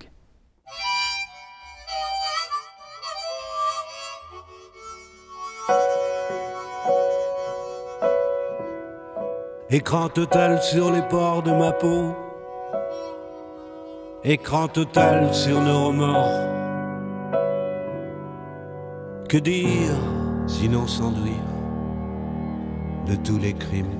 Écran 9.71 10.09
total 10.09 10.63
sur 10.63 10.91
les 10.91 11.03
pores 11.03 11.43
de 11.43 11.51
ma 11.51 11.71
peau? 11.71 12.15
Écran 14.23 14.67
total 14.67 15.31
sur 15.31 15.61
nos 15.61 15.89
remords? 15.89 16.49
Que 19.29 19.37
dire 19.37 19.93
sinon 20.47 20.87
s'enduire 20.87 21.48
de 23.07 23.15
tous 23.15 23.37
les 23.37 23.53
crimes 23.53 23.97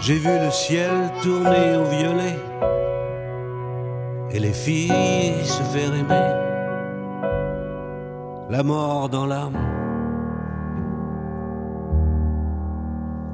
J'ai 0.00 0.18
vu 0.18 0.36
le 0.36 0.50
ciel 0.50 0.90
tourner 1.22 1.76
au 1.76 1.84
violet 1.84 2.36
et 4.32 4.38
les 4.40 4.52
filles 4.52 5.44
se 5.44 5.62
faire 5.62 5.94
aimer. 5.94 6.28
La 8.50 8.62
mort 8.62 9.08
dans 9.08 9.26
l'âme 9.26 9.56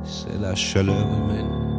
c'est 0.08 0.38
la 0.40 0.54
chaleur 0.54 1.06
humaine. 1.18 1.77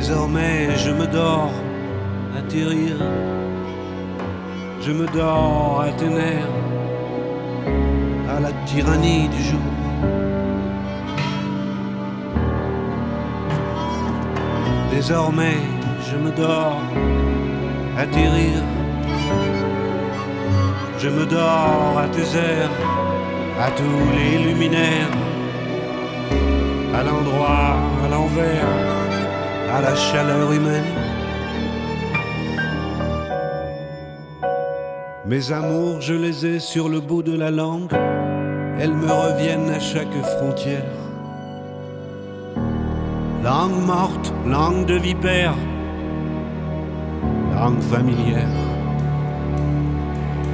Désormais, 0.00 0.76
je 0.76 0.92
me 0.92 1.08
dors 1.08 1.50
à 2.32 2.38
atterrir. 2.38 2.94
Je 4.80 4.92
me 4.92 5.06
dors 5.08 5.80
à 5.84 5.90
ténèbres, 5.90 6.62
à 8.32 8.38
la 8.38 8.52
tyrannie 8.64 9.28
du 9.28 9.42
jour. 9.42 9.70
Désormais, 14.92 15.62
je 16.08 16.16
me 16.16 16.30
dors 16.30 16.80
à 17.96 18.02
atterrir. 18.02 18.62
Je 21.00 21.08
me 21.08 21.26
dors 21.26 21.98
à 22.04 22.06
tes 22.06 22.28
airs, 22.38 22.76
à 23.66 23.68
tous 23.72 24.04
les 24.16 24.44
luminaires, 24.46 25.16
à 26.94 27.02
l'endroit, 27.02 27.74
à 28.04 28.08
l'envers, 28.08 28.97
à 29.72 29.80
la 29.80 29.94
chaleur 29.94 30.52
humaine. 30.52 30.84
Mes 35.26 35.52
amours, 35.52 36.00
je 36.00 36.14
les 36.14 36.46
ai 36.46 36.58
sur 36.58 36.88
le 36.88 37.00
bout 37.00 37.22
de 37.22 37.36
la 37.36 37.50
langue, 37.50 37.92
elles 38.80 38.94
me 38.94 39.10
reviennent 39.10 39.70
à 39.70 39.80
chaque 39.80 40.22
frontière. 40.36 40.94
Langue 43.44 43.84
morte, 43.86 44.32
langue 44.46 44.86
de 44.86 44.94
vipère, 44.94 45.54
langue 47.54 47.80
familière 47.82 48.68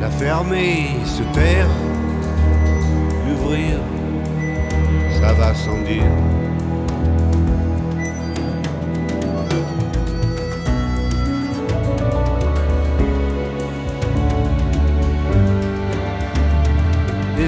la 0.05 0.11
fermer, 0.11 0.89
se 1.07 1.23
taire, 1.33 1.69
l'ouvrir, 3.27 3.79
ça 5.19 5.33
va 5.33 5.55
sans 5.55 5.81
dire. 5.83 6.44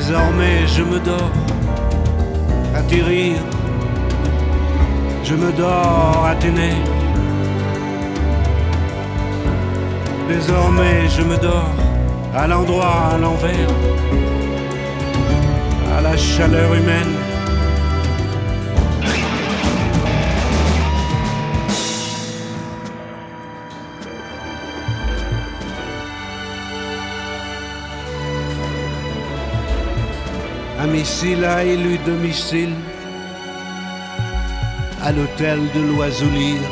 Désormais 0.09 0.69
je 0.69 0.85
me 0.85 1.01
dors, 1.01 1.33
atterrir, 2.77 3.39
je 5.25 5.35
me 5.35 5.51
dors 5.51 6.25
à 6.25 6.35
Désormais 10.29 11.09
je 11.09 11.23
me 11.23 11.37
dors 11.39 11.75
à 12.37 12.47
l'endroit, 12.47 13.15
à 13.15 13.19
l'envers, 13.19 13.71
à 15.99 16.03
la 16.03 16.17
chaleur 16.17 16.73
humaine. 16.73 17.26
Un 30.79 30.87
missile 30.89 31.45
a 31.45 31.65
élu 31.65 31.99
domicile 31.99 32.75
à 35.03 35.11
l'hôtel 35.13 35.59
de 35.75 35.81
l'Oiseau-Lire. 35.81 36.71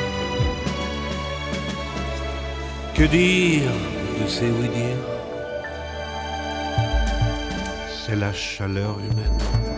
Que 2.94 3.04
dire 3.04 3.72
de 4.20 4.28
ces 4.28 4.50
oui 4.50 4.68
dire 4.68 5.14
c'est 8.06 8.16
la 8.16 8.32
chaleur 8.34 8.98
humaine. 8.98 9.73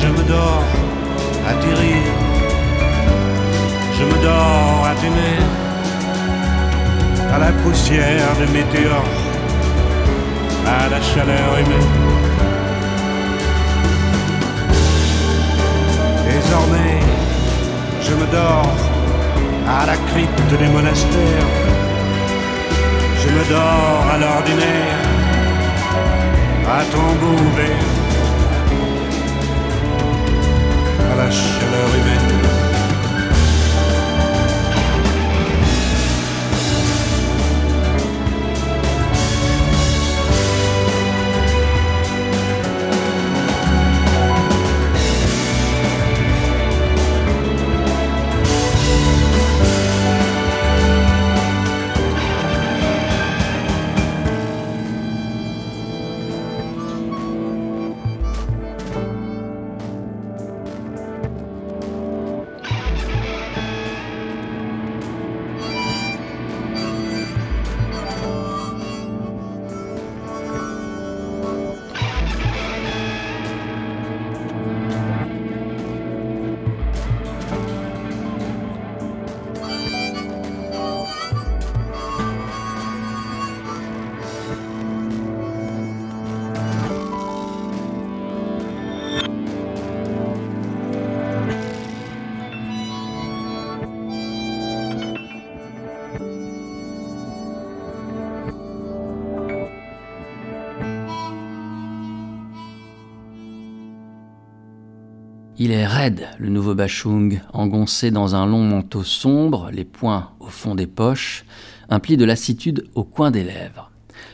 Je 0.00 0.06
me 0.06 0.22
dors 0.22 0.64
à 1.48 1.52
tirer, 1.62 2.02
je 3.96 4.04
me 4.04 4.16
dors 4.22 4.86
à 4.90 4.94
tenir 4.94 5.40
à 7.34 7.38
la 7.38 7.52
poussière 7.62 8.30
de 8.40 8.46
météores, 8.52 9.16
à 10.66 10.88
la 10.88 11.00
chaleur 11.10 11.50
humaine. 11.60 11.94
Désormais, 16.30 17.00
je 18.06 18.12
me 18.20 18.26
dors 18.32 18.76
à 19.78 19.86
la 19.86 19.96
crypte 20.08 20.52
des 20.60 20.68
monastères, 20.68 21.50
je 23.22 23.28
me 23.36 23.44
dors 23.54 24.04
à 24.14 24.16
l'ordinaire, 24.22 25.02
à 26.76 26.80
tombeau 26.94 27.34
ouvert, 27.48 27.97
la 31.18 31.28
chaleur 31.30 31.88
humaine. 31.96 32.47
Il 105.60 105.72
est 105.72 105.88
raide, 105.88 106.28
le 106.38 106.50
nouveau 106.50 106.76
Bachung, 106.76 107.40
engoncé 107.52 108.12
dans 108.12 108.36
un 108.36 108.46
long 108.46 108.62
manteau 108.62 109.02
sombre, 109.02 109.70
les 109.72 109.84
poings 109.84 110.30
au 110.38 110.46
fond 110.46 110.76
des 110.76 110.86
poches, 110.86 111.44
un 111.88 111.98
pli 111.98 112.16
de 112.16 112.24
lassitude 112.24 112.84
au 112.94 113.02
coin 113.02 113.32
des 113.32 113.42
lèvres. 113.42 113.90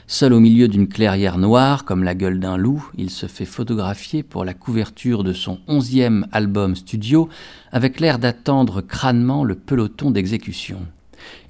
Seul 0.06 0.34
au 0.34 0.40
milieu 0.40 0.68
d'une 0.68 0.86
clairière 0.86 1.38
noire, 1.38 1.86
comme 1.86 2.04
la 2.04 2.14
gueule 2.14 2.40
d'un 2.40 2.58
loup, 2.58 2.90
il 2.98 3.08
se 3.08 3.24
fait 3.24 3.46
photographier 3.46 4.22
pour 4.22 4.44
la 4.44 4.52
couverture 4.52 5.24
de 5.24 5.32
son 5.32 5.60
onzième 5.66 6.26
album 6.30 6.76
studio, 6.76 7.30
avec 7.72 8.00
l'air 8.00 8.18
d'attendre 8.18 8.82
crânement 8.82 9.44
le 9.44 9.54
peloton 9.54 10.10
d'exécution. 10.10 10.80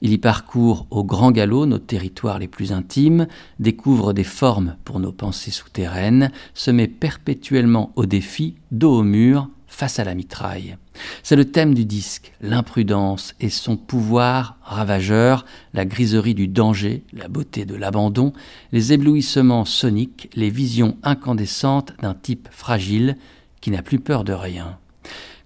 Il 0.02 0.12
y 0.12 0.18
parcourt 0.18 0.86
au 0.90 1.02
grand 1.02 1.32
galop 1.32 1.66
nos 1.66 1.78
territoires 1.78 2.38
les 2.38 2.46
plus 2.46 2.70
intimes, 2.70 3.26
découvre 3.58 4.12
des 4.12 4.22
formes 4.22 4.76
pour 4.84 5.00
nos 5.00 5.10
pensées 5.10 5.50
souterraines, 5.50 6.30
se 6.54 6.70
met 6.70 6.86
perpétuellement 6.86 7.90
au 7.96 8.06
défi, 8.06 8.54
dos 8.70 9.00
au 9.00 9.02
mur, 9.02 9.48
face 9.74 9.98
à 9.98 10.04
la 10.04 10.14
mitraille. 10.14 10.76
C'est 11.22 11.36
le 11.36 11.44
thème 11.44 11.74
du 11.74 11.84
disque, 11.84 12.32
l'imprudence 12.40 13.34
et 13.40 13.50
son 13.50 13.76
pouvoir 13.76 14.56
ravageur, 14.62 15.44
la 15.72 15.84
griserie 15.84 16.34
du 16.34 16.46
danger, 16.46 17.02
la 17.12 17.28
beauté 17.28 17.64
de 17.64 17.74
l'abandon, 17.74 18.32
les 18.72 18.92
éblouissements 18.92 19.64
soniques, 19.64 20.30
les 20.34 20.50
visions 20.50 20.96
incandescentes 21.02 21.92
d'un 22.00 22.14
type 22.14 22.48
fragile 22.52 23.16
qui 23.60 23.70
n'a 23.70 23.82
plus 23.82 23.98
peur 23.98 24.24
de 24.24 24.32
rien. 24.32 24.78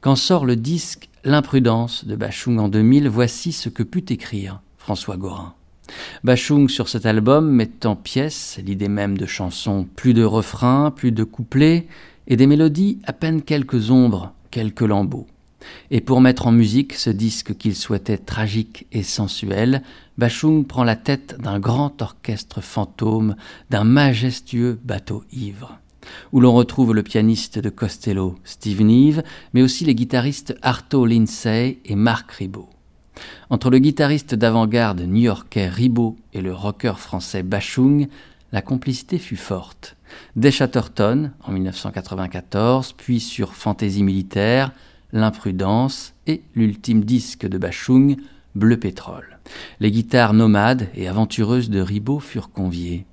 Quand 0.00 0.16
sort 0.16 0.44
le 0.44 0.56
disque 0.56 1.08
L'imprudence 1.24 2.04
de 2.04 2.14
Bachung 2.14 2.58
en 2.60 2.68
2000, 2.68 3.08
voici 3.08 3.52
ce 3.52 3.68
que 3.68 3.82
put 3.82 4.12
écrire 4.12 4.60
François 4.78 5.16
Gorin. 5.16 5.54
Bachung 6.22 6.68
sur 6.68 6.88
cet 6.88 7.06
album 7.06 7.50
met 7.50 7.84
en 7.86 7.96
pièce 7.96 8.60
l'idée 8.64 8.88
même 8.88 9.18
de 9.18 9.26
chansons, 9.26 9.86
plus 9.96 10.14
de 10.14 10.22
refrains, 10.22 10.90
plus 10.90 11.12
de 11.12 11.24
couplets, 11.24 11.88
et 12.28 12.36
des 12.36 12.46
mélodies 12.46 12.98
à 13.04 13.12
peine 13.12 13.42
quelques 13.42 13.90
ombres, 13.90 14.32
quelques 14.50 14.82
lambeaux. 14.82 15.26
Et 15.90 16.00
pour 16.00 16.20
mettre 16.20 16.46
en 16.46 16.52
musique 16.52 16.94
ce 16.94 17.10
disque 17.10 17.56
qu'il 17.56 17.74
souhaitait 17.74 18.18
tragique 18.18 18.86
et 18.92 19.02
sensuel, 19.02 19.82
Bachung 20.16 20.64
prend 20.64 20.84
la 20.84 20.96
tête 20.96 21.36
d'un 21.40 21.58
grand 21.58 22.00
orchestre 22.00 22.60
fantôme, 22.60 23.34
d'un 23.70 23.84
majestueux 23.84 24.78
bateau 24.84 25.24
ivre, 25.32 25.78
où 26.32 26.40
l'on 26.40 26.54
retrouve 26.54 26.94
le 26.94 27.02
pianiste 27.02 27.58
de 27.58 27.70
Costello, 27.70 28.36
Steve 28.44 28.82
Neve, 28.82 29.22
mais 29.52 29.62
aussi 29.62 29.84
les 29.84 29.94
guitaristes 29.94 30.54
Arto 30.62 31.06
Lindsay 31.06 31.78
et 31.84 31.96
Marc 31.96 32.32
Ribot. 32.32 32.68
Entre 33.50 33.70
le 33.70 33.78
guitariste 33.78 34.34
d'avant-garde 34.34 35.00
new-yorkais 35.00 35.68
Ribot 35.68 36.16
et 36.34 36.40
le 36.40 36.54
rocker 36.54 36.98
français 36.98 37.42
Bachung, 37.42 38.06
la 38.52 38.62
complicité 38.62 39.18
fut 39.18 39.36
forte. 39.36 39.96
Dès 40.36 40.50
Chatterton, 40.50 41.32
en 41.42 41.52
1994, 41.52 42.92
puis 42.92 43.20
sur 43.20 43.54
Fantaisie 43.54 44.02
militaire, 44.02 44.72
L'imprudence 45.12 46.14
et 46.26 46.42
l'ultime 46.54 47.02
disque 47.02 47.46
de 47.46 47.56
Bachung, 47.56 48.16
Bleu 48.54 48.78
pétrole. 48.78 49.38
Les 49.80 49.90
guitares 49.90 50.34
nomades 50.34 50.88
et 50.94 51.08
aventureuses 51.08 51.70
de 51.70 51.80
Ribot 51.80 52.20
furent 52.20 52.50
conviées. 52.50 53.06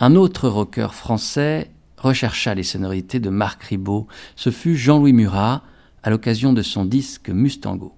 Un 0.00 0.16
autre 0.16 0.48
rocker 0.48 0.94
français 0.94 1.70
rechercha 1.98 2.54
les 2.54 2.62
sonorités 2.62 3.20
de 3.20 3.28
Marc 3.28 3.64
Ribot. 3.64 4.06
Ce 4.34 4.50
fut 4.50 4.76
Jean-Louis 4.76 5.12
Murat 5.12 5.62
à 6.02 6.08
l'occasion 6.08 6.54
de 6.54 6.62
son 6.62 6.86
disque 6.86 7.28
Mustango. 7.28 7.94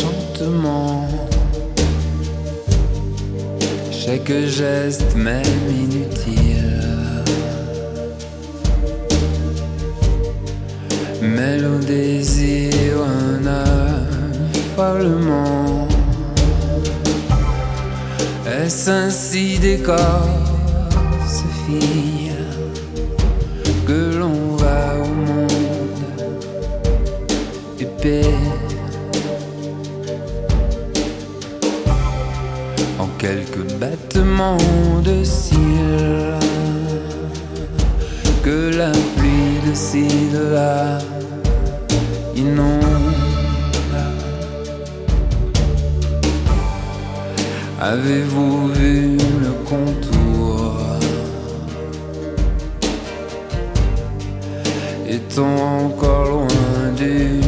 Chaque 3.91 4.34
geste, 4.47 5.15
même 5.15 5.69
inutile. 5.69 6.84
Mêle 11.21 11.65
au 11.65 11.79
désir 11.79 12.97
un 13.01 13.45
affolement. 14.77 15.44
Est-ce 18.65 18.89
ainsi 18.89 19.60
des 19.60 19.78
corps, 19.78 20.28
fille, 21.67 22.32
que 23.86 24.17
l'on 24.17 24.56
va 24.56 24.95
au 25.04 25.13
monde 25.28 26.01
épais? 27.80 28.23
En 32.97 33.06
quelques 33.19 33.71
battements 33.80 34.58
de 35.04 35.23
cils 35.23 36.39
que 38.41 38.75
la 38.75 38.91
pluie 39.15 39.69
de 39.69 39.75
ci 39.75 40.08
de 40.34 40.54
là 40.56 40.97
inonde. 42.36 43.35
Avez-vous 47.88 48.69
vu 48.69 49.15
le 49.15 49.52
contour? 49.63 50.76
Est-on 55.08 55.86
encore 55.86 56.26
loin 56.26 56.91
du 56.98 57.41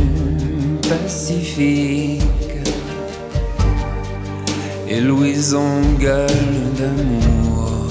Pacifique? 0.87 2.21
Et 4.87 5.01
Louise 5.01 5.55
en 5.55 5.81
d'amour 6.77 7.87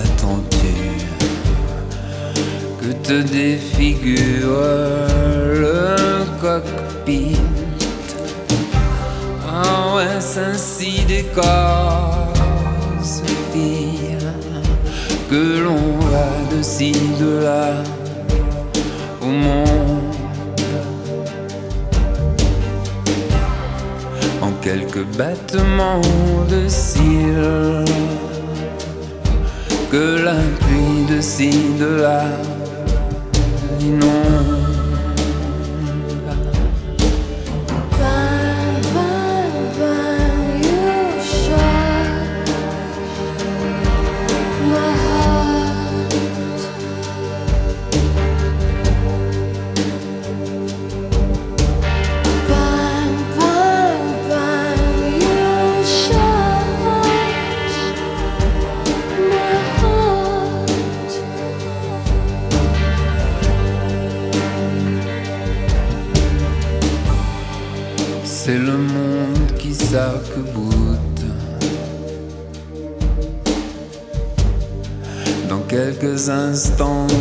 Attends-tu 0.00 0.76
que 2.80 2.92
te 3.06 3.20
défigure 3.20 4.62
le 5.60 6.24
cockpit? 6.40 7.35
Ouais, 9.56 10.20
c'est 10.20 10.40
ainsi 10.40 11.02
des 11.06 11.24
corps, 11.34 12.28
que 15.30 15.64
l'on 15.64 15.98
va 16.10 16.28
de 16.54 16.62
ci, 16.62 16.92
de 17.18 17.38
là, 17.42 17.68
au 19.22 19.26
monde. 19.26 20.14
En 24.42 24.52
quelques 24.60 25.06
battements 25.16 26.02
de 26.50 26.68
cils, 26.68 27.84
que 29.90 30.22
la 30.22 30.34
pluie 30.60 31.16
de 31.16 31.20
ci, 31.22 31.50
de 31.80 32.02
là, 32.02 32.24
inonde. 33.80 34.45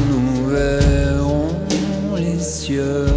Nous 0.10 0.50
verrons 0.50 1.50
les 2.16 2.40
cieux. 2.40 3.08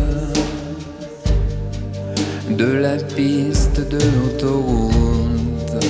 De 2.50 2.72
la 2.72 2.96
piste 2.96 3.80
de 3.88 3.98
l'autoroute. 4.14 5.84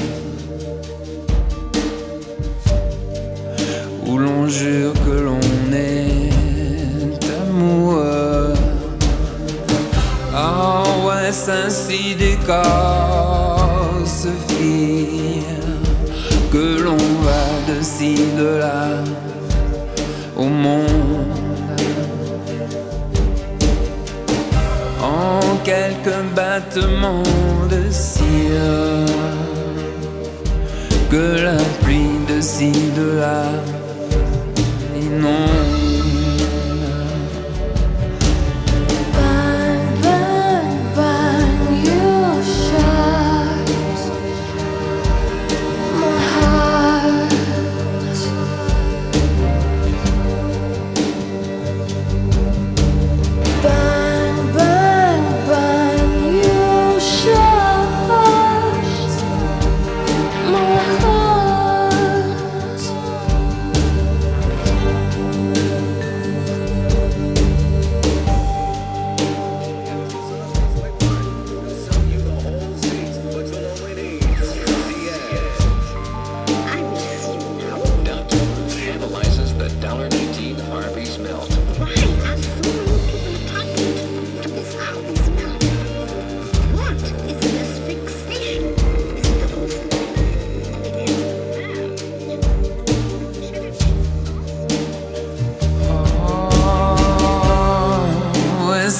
Où 4.06 4.18
l'on 4.18 4.48
jure 4.48 4.92
que 5.06 5.16
l'on 5.26 5.72
est 5.72 7.24
amoureux. 7.42 8.54
Ah 10.34 10.82
ouais, 11.04 11.30
ainsi 11.64 12.14
des 12.14 12.36
corps 12.46 13.78
se 14.04 14.28
que 16.50 16.80
l'on 16.82 16.96
va 16.96 17.44
de 17.68 17.82
ci, 17.82 18.14
de 18.38 18.58
là 18.58 19.04
au 20.38 20.44
monde 20.44 21.26
en 25.02 25.40
quelques 25.64 26.22
battements 26.34 27.22
de 27.68 27.90
cire 27.90 29.04
que 31.10 31.42
la 31.42 31.56
pluie 31.82 32.18
de 32.28 32.40
ci, 32.40 32.72
de 32.96 33.18
là 33.18 33.42
inonde. 34.96 35.77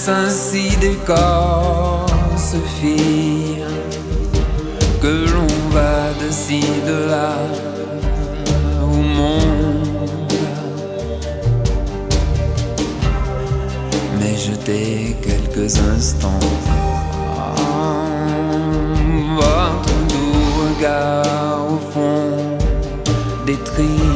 ainsi 0.07 0.77
des 0.77 0.97
corps 1.07 2.07
se 2.37 2.59
firent, 2.79 3.67
que 5.03 5.27
l'on 5.33 5.71
va 5.75 6.13
de 6.23 6.31
ci, 6.31 6.61
de 6.87 7.11
là 7.11 7.35
au 8.83 8.97
monde. 9.19 10.33
Mais 14.21 14.37
jetez 14.37 15.17
quelques 15.23 15.77
instants 15.79 16.39
votre 19.37 19.97
doux 20.09 20.43
regard 20.69 21.73
au 21.73 21.79
fond 21.93 22.59
des 23.47 23.57
tristes. 23.57 24.08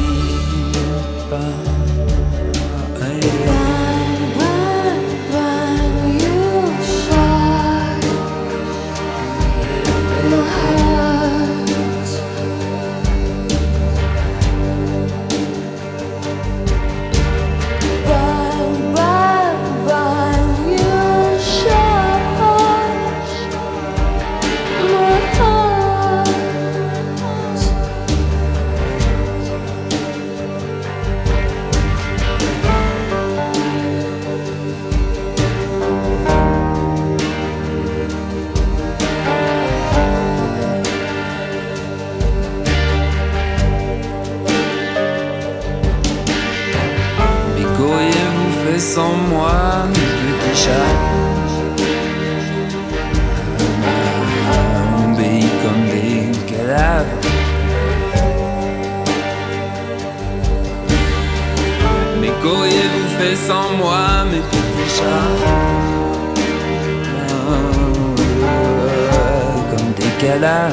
violent. 70.33 70.69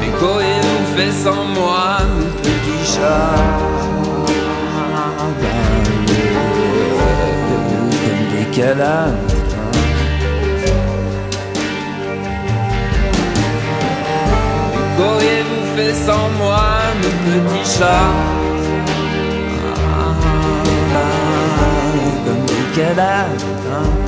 L'écho, 0.00 0.40
il 0.40 0.56
nous 0.66 0.86
fait 0.96 1.12
sans 1.12 1.44
moi 1.44 1.98
un 2.00 2.22
petit 2.42 2.82
chat. 2.92 3.36
Comme 8.02 8.24
des 8.32 8.46
Qu'auriez-vous 14.96 15.64
fait 15.76 15.94
sans 15.94 16.28
moi, 16.38 16.64
mon 17.02 17.12
petit 17.50 17.78
chat 17.78 18.35
get 22.76 22.98
out. 22.98 23.40
Huh? 23.40 24.05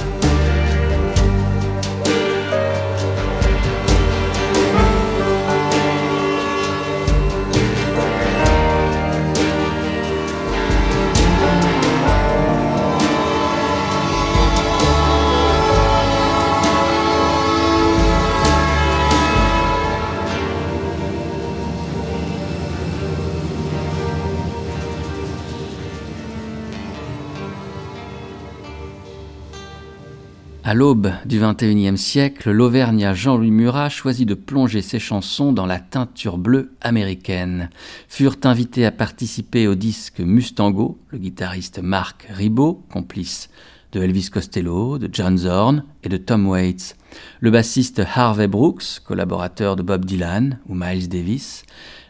À 30.69 30.75
l'aube 30.75 31.13
du 31.25 31.41
XXIe 31.41 31.97
siècle, 31.97 32.51
l'Auvergnat 32.51 33.15
Jean-Louis 33.15 33.51
Murat 33.51 33.89
choisit 33.89 34.29
de 34.29 34.35
plonger 34.35 34.83
ses 34.83 34.99
chansons 34.99 35.51
dans 35.55 35.65
la 35.65 35.79
teinture 35.79 36.37
bleue 36.37 36.73
américaine. 36.83 37.71
Furent 38.07 38.37
invités 38.45 38.85
à 38.85 38.91
participer 38.91 39.67
au 39.67 39.75
disque 39.75 40.21
Mustango, 40.21 40.99
le 41.09 41.17
guitariste 41.17 41.81
Mark 41.83 42.29
Ribot, 42.29 42.83
complice 42.93 43.49
de 43.93 44.03
Elvis 44.03 44.29
Costello, 44.29 44.99
de 44.99 45.09
John 45.11 45.39
Zorn 45.39 45.85
et 46.05 46.11
de 46.11 46.19
Tom 46.19 46.47
Waits, 46.47 46.99
le 47.41 47.51
bassiste 47.51 48.03
Harvey 48.15 48.47
Brooks, 48.47 49.01
collaborateur 49.07 49.75
de 49.75 49.83
Bob 49.83 50.05
Dylan 50.05 50.59
ou 50.69 50.75
Miles 50.75 51.09
Davis, 51.09 51.63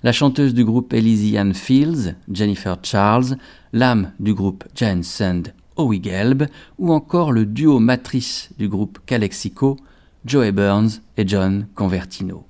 la 0.02 0.10
chanteuse 0.10 0.52
du 0.52 0.64
groupe 0.64 0.92
Elysian 0.92 1.54
Fields, 1.54 2.16
Jennifer 2.28 2.76
Charles, 2.82 3.36
l'âme 3.72 4.10
du 4.18 4.34
groupe 4.34 4.64
Giant 4.74 5.04
Sand 5.04 5.52
Ou 5.78 6.92
encore 6.92 7.30
le 7.30 7.46
duo 7.46 7.78
matrice 7.78 8.50
du 8.58 8.68
groupe 8.68 8.98
Calexico, 9.06 9.76
Joey 10.24 10.50
Burns 10.50 11.00
et 11.16 11.26
John 11.26 11.68
Convertino. 11.76 12.44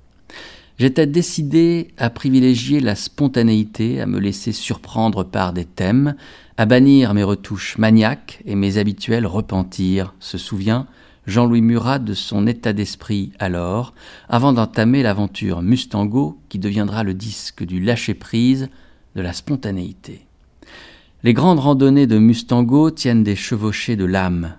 J'étais 0.79 1.05
décidé 1.05 1.89
à 1.97 2.09
privilégier 2.09 2.79
la 2.79 2.95
spontanéité, 2.95 4.01
à 4.01 4.05
me 4.05 4.19
laisser 4.19 4.51
surprendre 4.51 5.23
par 5.23 5.53
des 5.53 5.65
thèmes, 5.65 6.15
à 6.57 6.65
bannir 6.65 7.13
mes 7.13 7.23
retouches 7.23 7.77
maniaques 7.77 8.41
et 8.45 8.55
mes 8.55 8.77
habituels 8.77 9.27
repentirs, 9.27 10.15
se 10.19 10.37
souvient 10.37 10.87
Jean-Louis 11.27 11.61
Murat 11.61 11.99
de 11.99 12.13
son 12.13 12.47
état 12.47 12.73
d'esprit 12.73 13.31
alors, 13.37 13.93
avant 14.29 14.53
d'entamer 14.53 15.03
l'aventure 15.03 15.61
Mustango 15.61 16.39
qui 16.49 16.57
deviendra 16.57 17.03
le 17.03 17.13
disque 17.13 17.63
du 17.63 17.79
lâcher-prise, 17.79 18.69
de 19.15 19.21
la 19.21 19.33
spontanéité. 19.33 20.28
Les 21.21 21.33
grandes 21.33 21.59
randonnées 21.59 22.07
de 22.07 22.17
Mustango 22.17 22.91
tiennent 22.91 23.25
des 23.25 23.35
chevauchées 23.35 23.97
de 23.97 24.05
l'âme. 24.05 24.53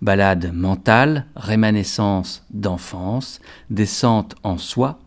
Balade 0.00 0.52
mentale, 0.54 1.26
rémanescence 1.34 2.44
d'enfance, 2.50 3.40
descente 3.70 4.36
en 4.44 4.56
soi, 4.56 5.00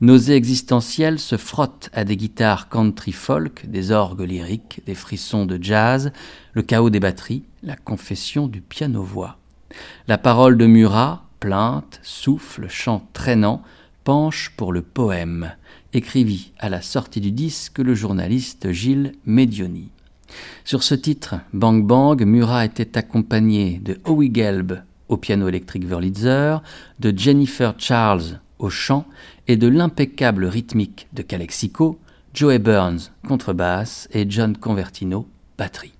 nausées 0.00 0.34
existentielles 0.34 1.18
se 1.18 1.36
frottent 1.36 1.90
à 1.92 2.04
des 2.04 2.16
guitares 2.16 2.70
country 2.70 3.12
folk, 3.12 3.66
des 3.68 3.90
orgues 3.90 4.22
lyriques, 4.22 4.80
des 4.86 4.94
frissons 4.94 5.44
de 5.44 5.62
jazz, 5.62 6.10
le 6.54 6.62
chaos 6.62 6.88
des 6.88 7.00
batteries, 7.00 7.44
la 7.62 7.76
confession 7.76 8.48
du 8.48 8.62
piano-voix. 8.62 9.36
La 10.08 10.16
parole 10.16 10.56
de 10.56 10.64
Murat, 10.64 11.26
plainte, 11.38 12.00
souffle, 12.02 12.66
chant 12.70 13.06
traînant, 13.12 13.62
penche 14.04 14.54
pour 14.56 14.72
le 14.72 14.80
poème, 14.80 15.52
écrivit 15.92 16.52
à 16.58 16.70
la 16.70 16.80
sortie 16.80 17.20
du 17.20 17.30
disque 17.30 17.78
le 17.78 17.94
journaliste 17.94 18.72
Gilles 18.72 19.12
Medioni. 19.26 19.90
Sur 20.64 20.82
ce 20.82 20.94
titre, 20.94 21.36
Bang 21.52 21.84
Bang, 21.84 22.22
Murat 22.24 22.64
était 22.64 22.98
accompagné 22.98 23.78
de 23.78 23.98
Howie 24.04 24.32
Gelb 24.32 24.82
au 25.08 25.16
piano 25.16 25.48
électrique 25.48 25.84
Wurlitzer, 25.88 26.58
de 26.98 27.16
Jennifer 27.16 27.74
Charles 27.78 28.40
au 28.58 28.70
chant 28.70 29.06
et 29.48 29.56
de 29.56 29.68
l'impeccable 29.68 30.46
rythmique 30.46 31.08
de 31.12 31.22
Calexico, 31.22 31.98
Joey 32.34 32.58
Burns 32.58 33.10
contrebasse 33.26 34.08
et 34.12 34.26
John 34.28 34.56
Convertino 34.56 35.28
batterie. 35.56 35.92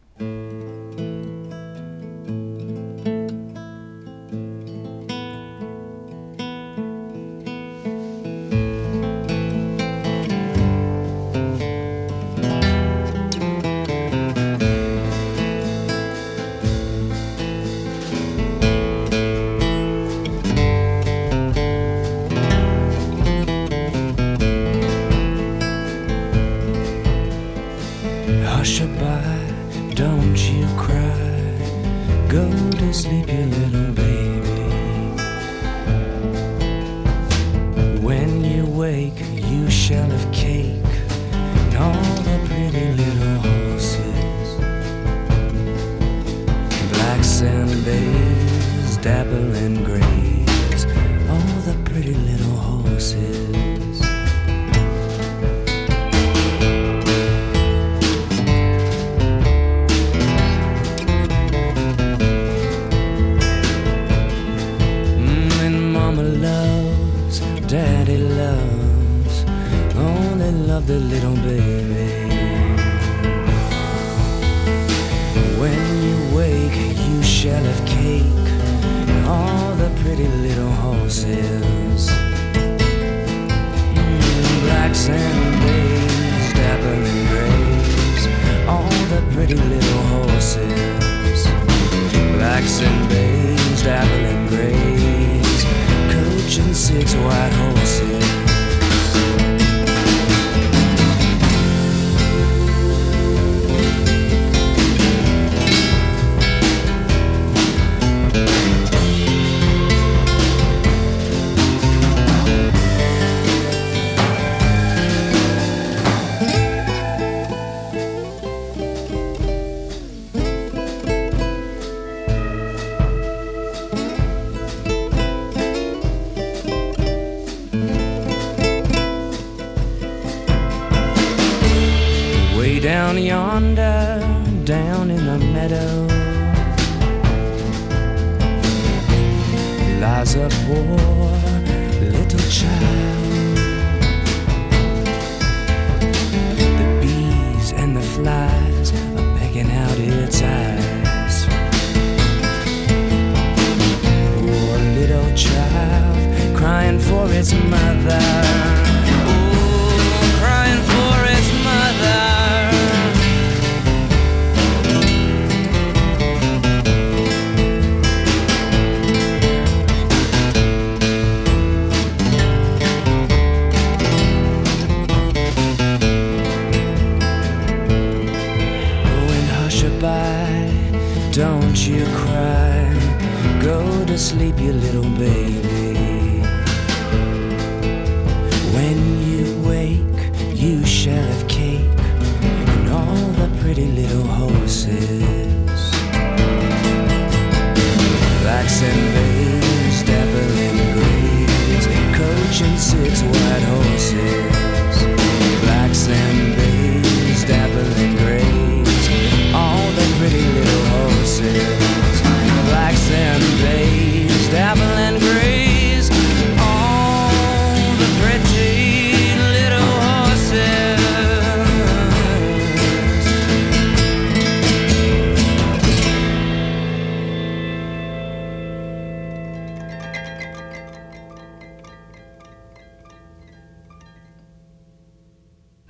faces. 53.15 53.56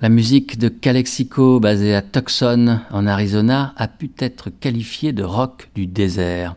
La 0.07 0.13
musique 0.13 0.57
de 0.57 0.69
Calexico, 0.69 1.59
basée 1.59 1.93
à 1.93 2.01
Tucson, 2.01 2.79
en 2.91 3.07
Arizona, 3.07 3.73
a 3.75 3.89
pu 3.89 4.09
être 4.19 4.49
qualifiée 4.49 5.11
de 5.11 5.21
rock 5.21 5.69
du 5.75 5.85
désert. 5.85 6.55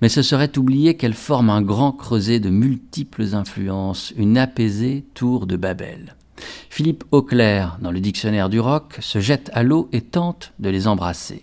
Mais 0.00 0.08
ce 0.08 0.22
serait 0.22 0.56
oublier 0.56 0.96
qu'elle 0.96 1.12
forme 1.12 1.50
un 1.50 1.60
grand 1.60 1.92
creuset 1.92 2.40
de 2.40 2.48
multiples 2.48 3.34
influences, 3.34 4.14
une 4.16 4.38
apaisée 4.38 5.04
tour 5.12 5.46
de 5.46 5.56
Babel. 5.56 6.16
Philippe 6.70 7.04
Auclair, 7.10 7.76
dans 7.82 7.90
le 7.90 8.00
dictionnaire 8.00 8.48
du 8.48 8.60
rock, 8.60 8.96
se 9.00 9.20
jette 9.20 9.50
à 9.52 9.62
l'eau 9.62 9.90
et 9.92 10.00
tente 10.00 10.54
de 10.58 10.70
les 10.70 10.88
embrasser. 10.88 11.42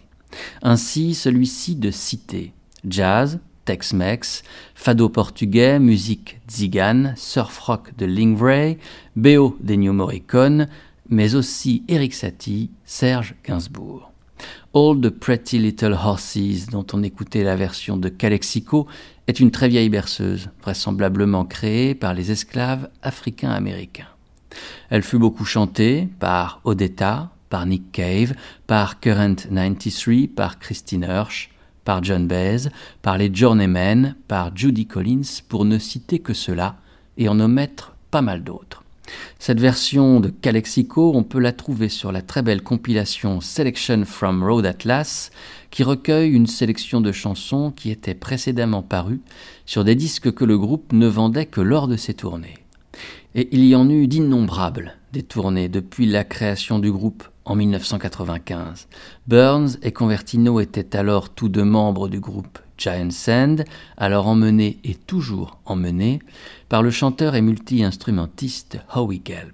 Ainsi 0.64 1.14
celui-ci 1.14 1.76
de 1.76 1.92
citer 1.92 2.52
jazz, 2.90 3.40
Tex-Mex, 3.66 4.42
fado 4.74 5.08
portugais, 5.08 5.78
musique 5.78 6.40
tzigane, 6.48 7.14
surf 7.16 7.60
rock 7.60 7.96
de 7.96 8.08
Lingray, 8.08 8.80
BO 9.16 9.56
d'Ennio 9.62 9.94
Morricone, 9.94 10.68
mais 11.14 11.36
aussi 11.36 11.84
Eric 11.88 12.14
Satie, 12.14 12.72
Serge 12.84 13.36
Gainsbourg. 13.46 14.12
All 14.74 15.00
the 15.00 15.10
Pretty 15.10 15.60
Little 15.60 15.94
Horses, 15.94 16.68
dont 16.72 16.86
on 16.94 17.04
écoutait 17.04 17.44
la 17.44 17.56
version 17.56 17.96
de 17.98 18.10
Calexico, 18.10 18.88
est 19.28 19.40
une 19.40 19.52
très 19.52 19.70
vieille 19.70 19.90
berceuse, 19.90 20.50
vraisemblablement 20.62 21.46
créée 21.46 21.94
par 21.94 22.14
les 22.14 22.32
esclaves 22.32 22.90
africains-américains. 23.04 24.08
Elle 24.90 25.04
fut 25.04 25.20
beaucoup 25.20 25.46
chantée 25.46 26.10
par 26.20 26.60
Odetta, 26.64 27.32
par 27.50 27.66
Nick 27.68 27.92
Cave, 27.92 28.34
par 28.66 29.00
Current 29.00 29.36
93, 29.36 30.28
par 30.36 30.58
Christine 30.58 31.04
Hirsch, 31.04 31.52
par 31.86 32.04
John 32.04 32.28
Baez, 32.28 32.70
par 33.02 33.18
les 33.18 33.34
Journeymen, 33.34 34.16
par 34.28 34.56
Judy 34.56 34.88
Collins, 34.88 35.42
pour 35.48 35.66
ne 35.66 35.78
citer 35.78 36.20
que 36.20 36.34
cela, 36.34 36.78
et 37.18 37.30
en 37.30 37.40
omettre 37.40 37.96
pas 38.10 38.22
mal 38.22 38.44
d'autres. 38.44 38.83
Cette 39.40 39.60
version 39.60 40.20
de 40.20 40.30
Calexico, 40.30 41.12
on 41.16 41.24
peut 41.24 41.40
la 41.40 41.52
trouver 41.52 41.90
sur 41.90 42.12
la 42.12 42.22
très 42.22 42.42
belle 42.42 42.62
compilation 42.62 43.42
Selection 43.42 44.06
from 44.06 44.44
Road 44.44 44.66
Atlas, 44.66 45.32
qui 45.72 45.84
recueille 45.84 46.32
une 46.32 46.48
sélection 46.48 47.02
de 47.02 47.12
chansons 47.12 47.72
qui 47.72 47.92
étaient 47.92 48.14
précédemment 48.14 48.84
parues 48.84 49.22
sur 49.66 49.84
des 49.84 49.96
disques 49.96 50.32
que 50.32 50.46
le 50.46 50.58
groupe 50.58 50.94
ne 50.94 51.08
vendait 51.08 51.46
que 51.46 51.62
lors 51.62 51.88
de 51.88 51.98
ses 51.98 52.14
tournées. 52.14 52.58
Et 53.36 53.50
il 53.52 53.66
y 53.66 53.76
en 53.76 53.90
eut 53.90 54.08
d'innombrables 54.08 54.96
des 55.12 55.24
tournées 55.24 55.70
depuis 55.70 56.06
la 56.06 56.24
création 56.24 56.80
du 56.80 56.92
groupe 56.92 57.24
en 57.46 57.56
1995. 57.56 58.88
Burns 59.28 59.78
et 59.82 59.92
Convertino 59.92 60.60
étaient 60.60 60.96
alors 60.96 61.30
tous 61.30 61.50
deux 61.50 61.64
membres 61.64 62.08
du 62.08 62.20
groupe 62.20 62.60
Giant 62.78 63.12
Sand, 63.12 63.66
alors 63.98 64.28
emmené 64.28 64.80
et 64.84 64.96
toujours 64.96 65.60
emmené 65.66 66.20
par 66.74 66.82
le 66.82 66.90
chanteur 66.90 67.36
et 67.36 67.42
multi-instrumentiste 67.44 68.80
Howie 68.96 69.22
Gelb. 69.24 69.54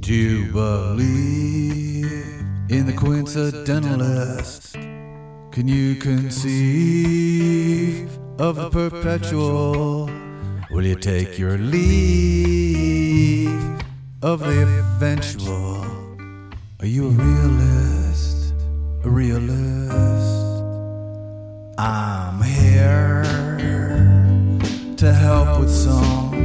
Do 0.00 0.14
you 0.14 0.50
believe 0.54 2.06
in 2.70 2.86
the 2.86 2.94
coincidentalist? 2.94 4.72
Can 5.52 5.68
you 5.68 5.96
conceive 5.96 6.48
of 8.38 8.56
the 8.56 8.70
perpetual? 8.70 10.08
Will 10.70 10.86
you 10.86 10.94
take 10.94 11.38
your 11.38 11.58
leave 11.58 12.70
of 14.22 14.40
the 14.40 14.62
eventual? 14.96 16.07
Are 16.80 16.86
you 16.86 17.08
a 17.08 17.10
realist? 17.10 18.54
A 19.02 19.10
realist? 19.10 20.62
I'm 21.76 22.40
here 22.40 23.24
to 24.96 25.12
help 25.12 25.58
with 25.58 25.74
song. 25.74 26.36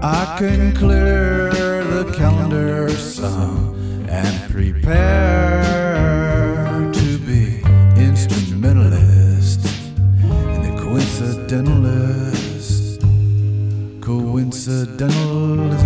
I 0.00 0.36
can 0.38 0.76
clear 0.76 1.50
the 1.82 2.04
calendar 2.16 2.88
some 2.90 3.74
and 4.08 4.52
prepare 4.52 5.64
to 6.92 7.18
be 7.18 7.62
instrumentalist 8.00 9.66
in 10.22 10.62
the 10.62 10.70
coincidentalist 10.80 13.00
coincidentalism. 14.00 15.83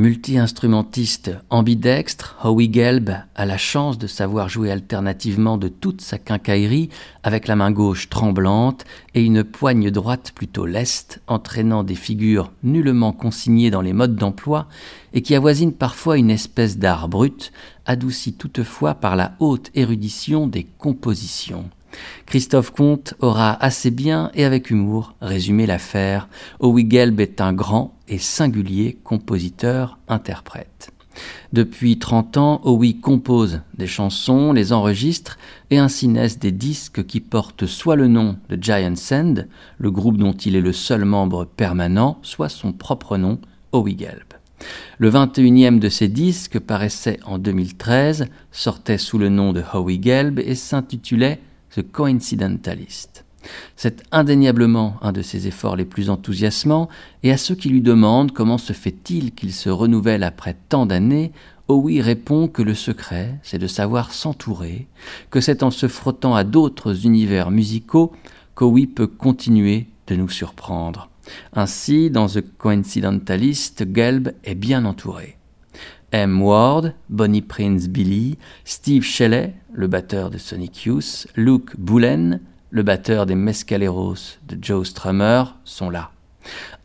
Multi-instrumentiste 0.00 1.32
ambidextre, 1.50 2.34
Howie 2.42 2.72
Gelb 2.72 3.10
a 3.34 3.44
la 3.44 3.58
chance 3.58 3.98
de 3.98 4.06
savoir 4.06 4.48
jouer 4.48 4.70
alternativement 4.70 5.58
de 5.58 5.68
toute 5.68 6.00
sa 6.00 6.16
quincaillerie 6.16 6.88
avec 7.22 7.46
la 7.46 7.54
main 7.54 7.70
gauche 7.70 8.08
tremblante 8.08 8.86
et 9.14 9.22
une 9.22 9.44
poigne 9.44 9.90
droite 9.90 10.32
plutôt 10.34 10.64
leste, 10.64 11.20
entraînant 11.26 11.82
des 11.82 11.96
figures 11.96 12.50
nullement 12.62 13.12
consignées 13.12 13.70
dans 13.70 13.82
les 13.82 13.92
modes 13.92 14.16
d'emploi 14.16 14.68
et 15.12 15.20
qui 15.20 15.34
avoisinent 15.34 15.74
parfois 15.74 16.16
une 16.16 16.30
espèce 16.30 16.78
d'art 16.78 17.10
brut, 17.10 17.52
adouci 17.84 18.32
toutefois 18.32 18.94
par 18.94 19.16
la 19.16 19.32
haute 19.38 19.70
érudition 19.74 20.46
des 20.46 20.64
compositions. 20.78 21.68
Christophe 22.24 22.70
Comte 22.70 23.14
aura 23.20 23.52
assez 23.62 23.90
bien 23.90 24.30
et 24.34 24.44
avec 24.44 24.70
humour 24.70 25.14
résumé 25.20 25.66
l'affaire. 25.66 26.28
Howie 26.60 26.88
Gelb 26.88 27.20
est 27.20 27.40
un 27.42 27.52
grand 27.52 27.99
et 28.10 28.18
singulier 28.18 28.98
compositeur-interprète. 29.02 30.92
Depuis 31.52 31.98
30 31.98 32.36
ans, 32.36 32.60
Howie 32.64 33.00
compose 33.00 33.62
des 33.76 33.86
chansons, 33.86 34.52
les 34.52 34.72
enregistre 34.72 35.38
et 35.70 35.78
ainsi 35.78 36.08
naissent 36.08 36.38
des 36.38 36.52
disques 36.52 37.04
qui 37.04 37.20
portent 37.20 37.66
soit 37.66 37.96
le 37.96 38.08
nom 38.08 38.36
de 38.48 38.58
Giant 38.60 38.96
Sand, 38.96 39.48
le 39.78 39.90
groupe 39.90 40.16
dont 40.16 40.32
il 40.32 40.54
est 40.54 40.60
le 40.60 40.72
seul 40.72 41.04
membre 41.04 41.44
permanent, 41.44 42.18
soit 42.22 42.48
son 42.48 42.72
propre 42.72 43.16
nom, 43.16 43.38
Howie 43.72 43.98
Gelb. 43.98 44.34
Le 44.98 45.10
21e 45.10 45.78
de 45.78 45.88
ces 45.88 46.08
disques 46.08 46.58
paraissait 46.58 47.18
en 47.24 47.38
2013, 47.38 48.26
sortait 48.52 48.98
sous 48.98 49.18
le 49.18 49.30
nom 49.30 49.52
de 49.52 49.62
Howie 49.72 50.00
Gelb 50.02 50.38
et 50.38 50.54
s'intitulait 50.54 51.40
The 51.74 51.82
Coincidentalist. 51.82 53.09
C'est 53.76 54.02
indéniablement 54.12 54.96
un 55.02 55.12
de 55.12 55.22
ses 55.22 55.46
efforts 55.46 55.76
les 55.76 55.84
plus 55.84 56.10
enthousiasmants, 56.10 56.88
et 57.22 57.32
à 57.32 57.36
ceux 57.36 57.54
qui 57.54 57.68
lui 57.68 57.80
demandent 57.80 58.32
comment 58.32 58.58
se 58.58 58.72
fait-il 58.72 59.32
qu'il 59.32 59.52
se 59.52 59.70
renouvelle 59.70 60.22
après 60.22 60.56
tant 60.68 60.86
d'années, 60.86 61.32
Howie 61.68 62.00
répond 62.00 62.48
que 62.48 62.62
le 62.62 62.74
secret, 62.74 63.38
c'est 63.42 63.58
de 63.58 63.68
savoir 63.68 64.12
s'entourer, 64.12 64.88
que 65.30 65.40
c'est 65.40 65.62
en 65.62 65.70
se 65.70 65.86
frottant 65.86 66.34
à 66.34 66.42
d'autres 66.42 67.06
univers 67.06 67.50
musicaux 67.50 68.12
qu'Howie 68.56 68.88
peut 68.88 69.06
continuer 69.06 69.86
de 70.08 70.16
nous 70.16 70.28
surprendre. 70.28 71.08
Ainsi, 71.52 72.10
dans 72.10 72.26
The 72.26 72.42
Coincidentalist, 72.58 73.84
Gelb 73.94 74.32
est 74.42 74.56
bien 74.56 74.84
entouré. 74.84 75.36
M. 76.12 76.42
Ward, 76.42 76.94
Bonnie 77.08 77.40
Prince 77.40 77.86
Billy, 77.86 78.36
Steve 78.64 79.04
Shelley, 79.04 79.54
le 79.72 79.86
batteur 79.86 80.30
de 80.30 80.38
Sonic 80.38 80.84
Youth, 80.86 81.28
Luke 81.36 81.76
Boulen, 81.78 82.40
le 82.70 82.82
batteur 82.82 83.26
des 83.26 83.34
Mescaleros 83.34 84.38
de 84.48 84.58
Joe 84.60 84.88
Strummer, 84.88 85.44
sont 85.64 85.90
là. 85.90 86.10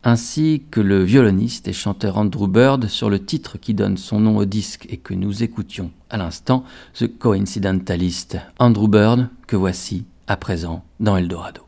Ainsi 0.04 0.62
que 0.70 0.80
le 0.80 1.02
violoniste 1.02 1.66
et 1.68 1.72
chanteur 1.72 2.18
Andrew 2.18 2.46
Bird 2.46 2.86
sur 2.88 3.10
le 3.10 3.24
titre 3.24 3.58
qui 3.58 3.74
donne 3.74 3.96
son 3.96 4.20
nom 4.20 4.36
au 4.36 4.44
disque 4.44 4.86
et 4.88 4.98
que 4.98 5.14
nous 5.14 5.42
écoutions 5.42 5.90
à 6.10 6.16
l'instant, 6.16 6.64
The 6.94 7.18
Coincidentalist. 7.18 8.38
Andrew 8.58 8.88
Bird, 8.88 9.28
que 9.46 9.56
voici 9.56 10.04
à 10.26 10.36
présent 10.36 10.84
dans 11.00 11.16
Eldorado. 11.16 11.65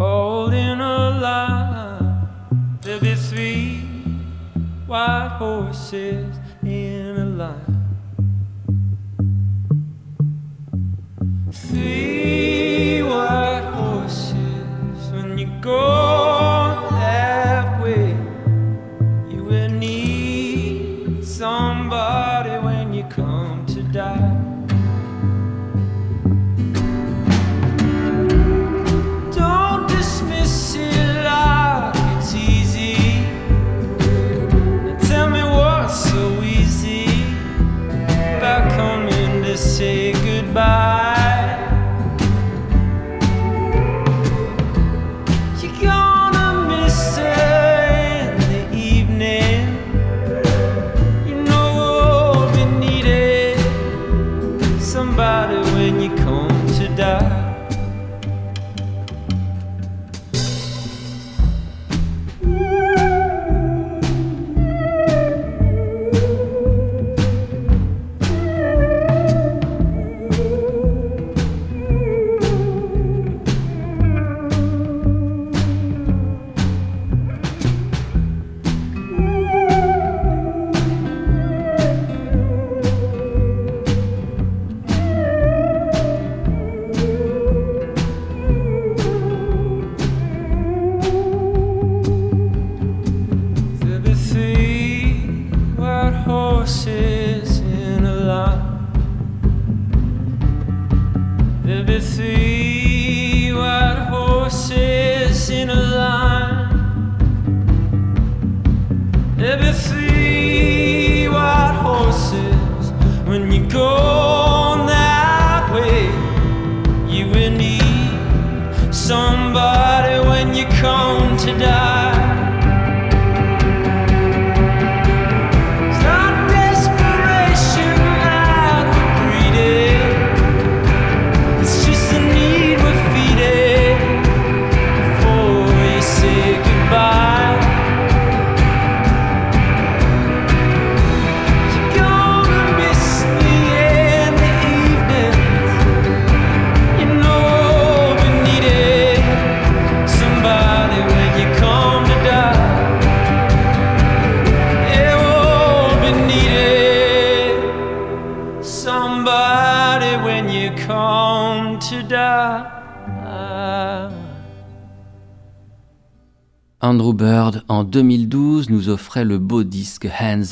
All 0.00 0.52
in 0.52 0.80
a 0.80 1.10
line. 1.20 2.28
There'll 2.80 3.00
be 3.00 3.14
three 3.14 3.80
white 4.86 5.36
horses 5.38 6.33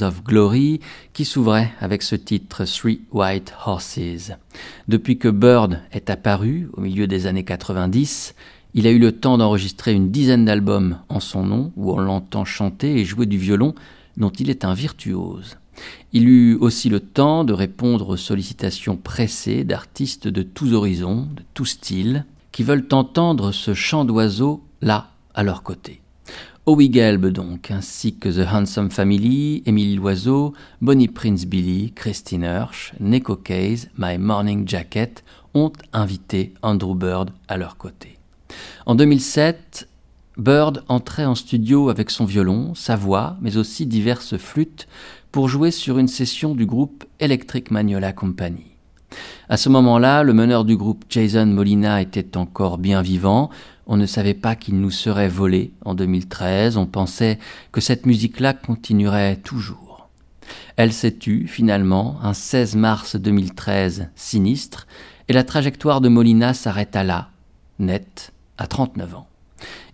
of 0.01 0.25
Glory, 0.25 0.81
qui 1.13 1.25
s'ouvrait 1.25 1.71
avec 1.81 2.03
ce 2.03 2.17
titre 2.17 2.65
Three 2.65 3.03
White 3.13 3.53
Horses. 3.67 4.33
Depuis 4.89 5.19
que 5.19 5.29
Bird 5.29 5.81
est 5.93 6.09
apparu, 6.09 6.71
au 6.73 6.81
milieu 6.81 7.07
des 7.07 7.27
années 7.27 7.45
90, 7.45 8.35
il 8.75 8.87
a 8.87 8.91
eu 8.91 8.99
le 8.99 9.13
temps 9.13 9.39
d'enregistrer 9.39 9.93
une 9.93 10.11
dizaine 10.11 10.47
d'albums 10.47 10.99
en 11.09 11.21
son 11.21 11.45
nom, 11.45 11.73
où 11.77 11.93
on 11.93 11.99
l'entend 11.99 12.45
chanter 12.45 12.99
et 12.99 13.05
jouer 13.05 13.27
du 13.27 13.37
violon, 13.37 13.75
dont 14.17 14.31
il 14.31 14.49
est 14.49 14.65
un 14.65 14.75
virtuose. 14.75 15.59
Il 16.13 16.29
eut 16.29 16.57
aussi 16.57 16.89
le 16.89 17.01
temps 17.01 17.45
de 17.45 17.53
répondre 17.53 18.09
aux 18.11 18.17
sollicitations 18.17 18.97
pressées 18.97 19.65
d'artistes 19.65 20.29
de 20.29 20.43
tous 20.43 20.73
horizons, 20.73 21.29
de 21.35 21.43
tous 21.55 21.67
styles, 21.67 22.25
qui 22.51 22.63
veulent 22.63 22.87
entendre 22.93 23.53
ce 23.53 23.75
chant 23.75 24.05
d'oiseau 24.05 24.63
là, 24.81 25.11
à 25.35 25.43
leur 25.43 25.63
côté. 25.63 26.02
Howie 26.65 26.93
Gelb 26.93 27.27
donc, 27.27 27.73
ainsi 27.73 28.15
que 28.15 28.29
The 28.29 28.47
Handsome 28.47 28.93
Family, 28.93 29.65
Emily 29.67 29.97
Loiseau, 29.97 30.53
Bonnie 30.81 31.09
Prince 31.09 31.45
Billy, 31.45 31.91
Christine 31.93 32.45
Hirsch, 32.45 32.93
Neko 33.01 33.35
Case, 33.35 33.89
My 33.99 34.17
Morning 34.17 34.69
Jacket 34.69 35.25
ont 35.55 35.73
invité 35.93 36.55
Andrew 36.63 36.95
Bird 36.95 37.31
à 37.49 37.57
leur 37.57 37.77
côté. 37.79 38.17
En 38.87 38.95
2007, 38.95 39.89
Bird 40.37 40.85
entrait 40.87 41.25
en 41.25 41.35
studio 41.35 41.89
avec 41.89 42.11
son 42.11 42.27
violon, 42.27 42.77
sa 42.77 42.95
voix, 42.95 43.37
mais 43.41 43.57
aussi 43.57 43.85
diverses 43.85 44.37
flûtes 44.37 44.87
pour 45.33 45.49
jouer 45.49 45.73
sur 45.73 45.99
une 45.99 46.07
session 46.07 46.55
du 46.55 46.65
groupe 46.65 47.05
Electric 47.19 47.73
Magnolia 47.73 48.13
Company. 48.13 48.73
À 49.49 49.57
ce 49.57 49.69
moment-là, 49.69 50.23
le 50.23 50.33
meneur 50.33 50.65
du 50.65 50.77
groupe 50.77 51.05
Jason 51.09 51.47
Molina 51.47 52.01
était 52.01 52.37
encore 52.37 52.79
bien 52.79 53.03
vivant. 53.03 53.51
On 53.87 53.97
ne 53.97 54.07
savait 54.07 54.35
pas 54.35 54.57
qu'il 54.57 54.81
nous 54.81 54.91
serait 54.91 55.29
volé 55.29 55.73
en 55.85 55.95
2013. 55.95 56.77
On 56.77 56.87
pensait 56.87 57.39
que 57.73 57.81
cette 57.81 58.07
musique-là 58.07 58.55
continuerait 58.55 59.37
toujours. 59.37 60.09
Elle 60.77 60.93
s'est 60.93 61.13
tue 61.13 61.47
finalement 61.47 62.19
un 62.23 62.35
16 62.35 62.77
mars 62.77 63.17
2013 63.17 64.09
sinistre 64.15 64.87
et 65.29 65.33
la 65.33 65.45
trajectoire 65.45 66.01
de 66.01 66.09
Molina 66.09 66.55
s'arrêta 66.55 67.05
là, 67.05 67.31
nette, 67.79 68.33
à 68.59 68.67
39 68.67 69.15
ans. 69.15 69.29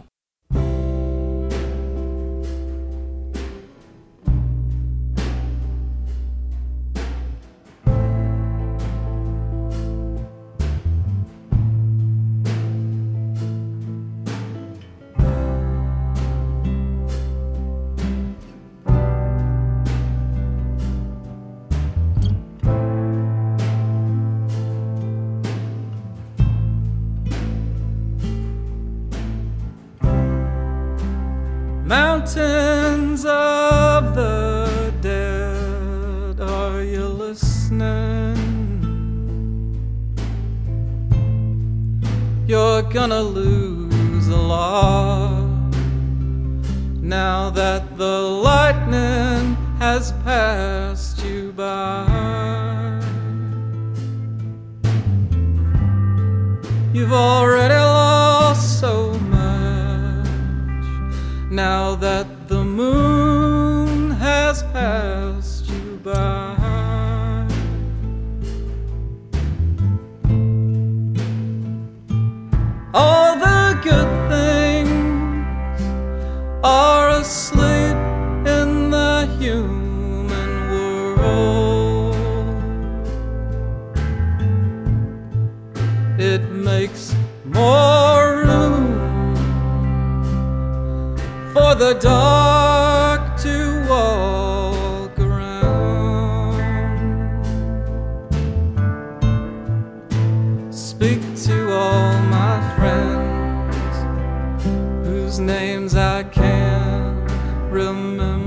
Remember 107.78 108.47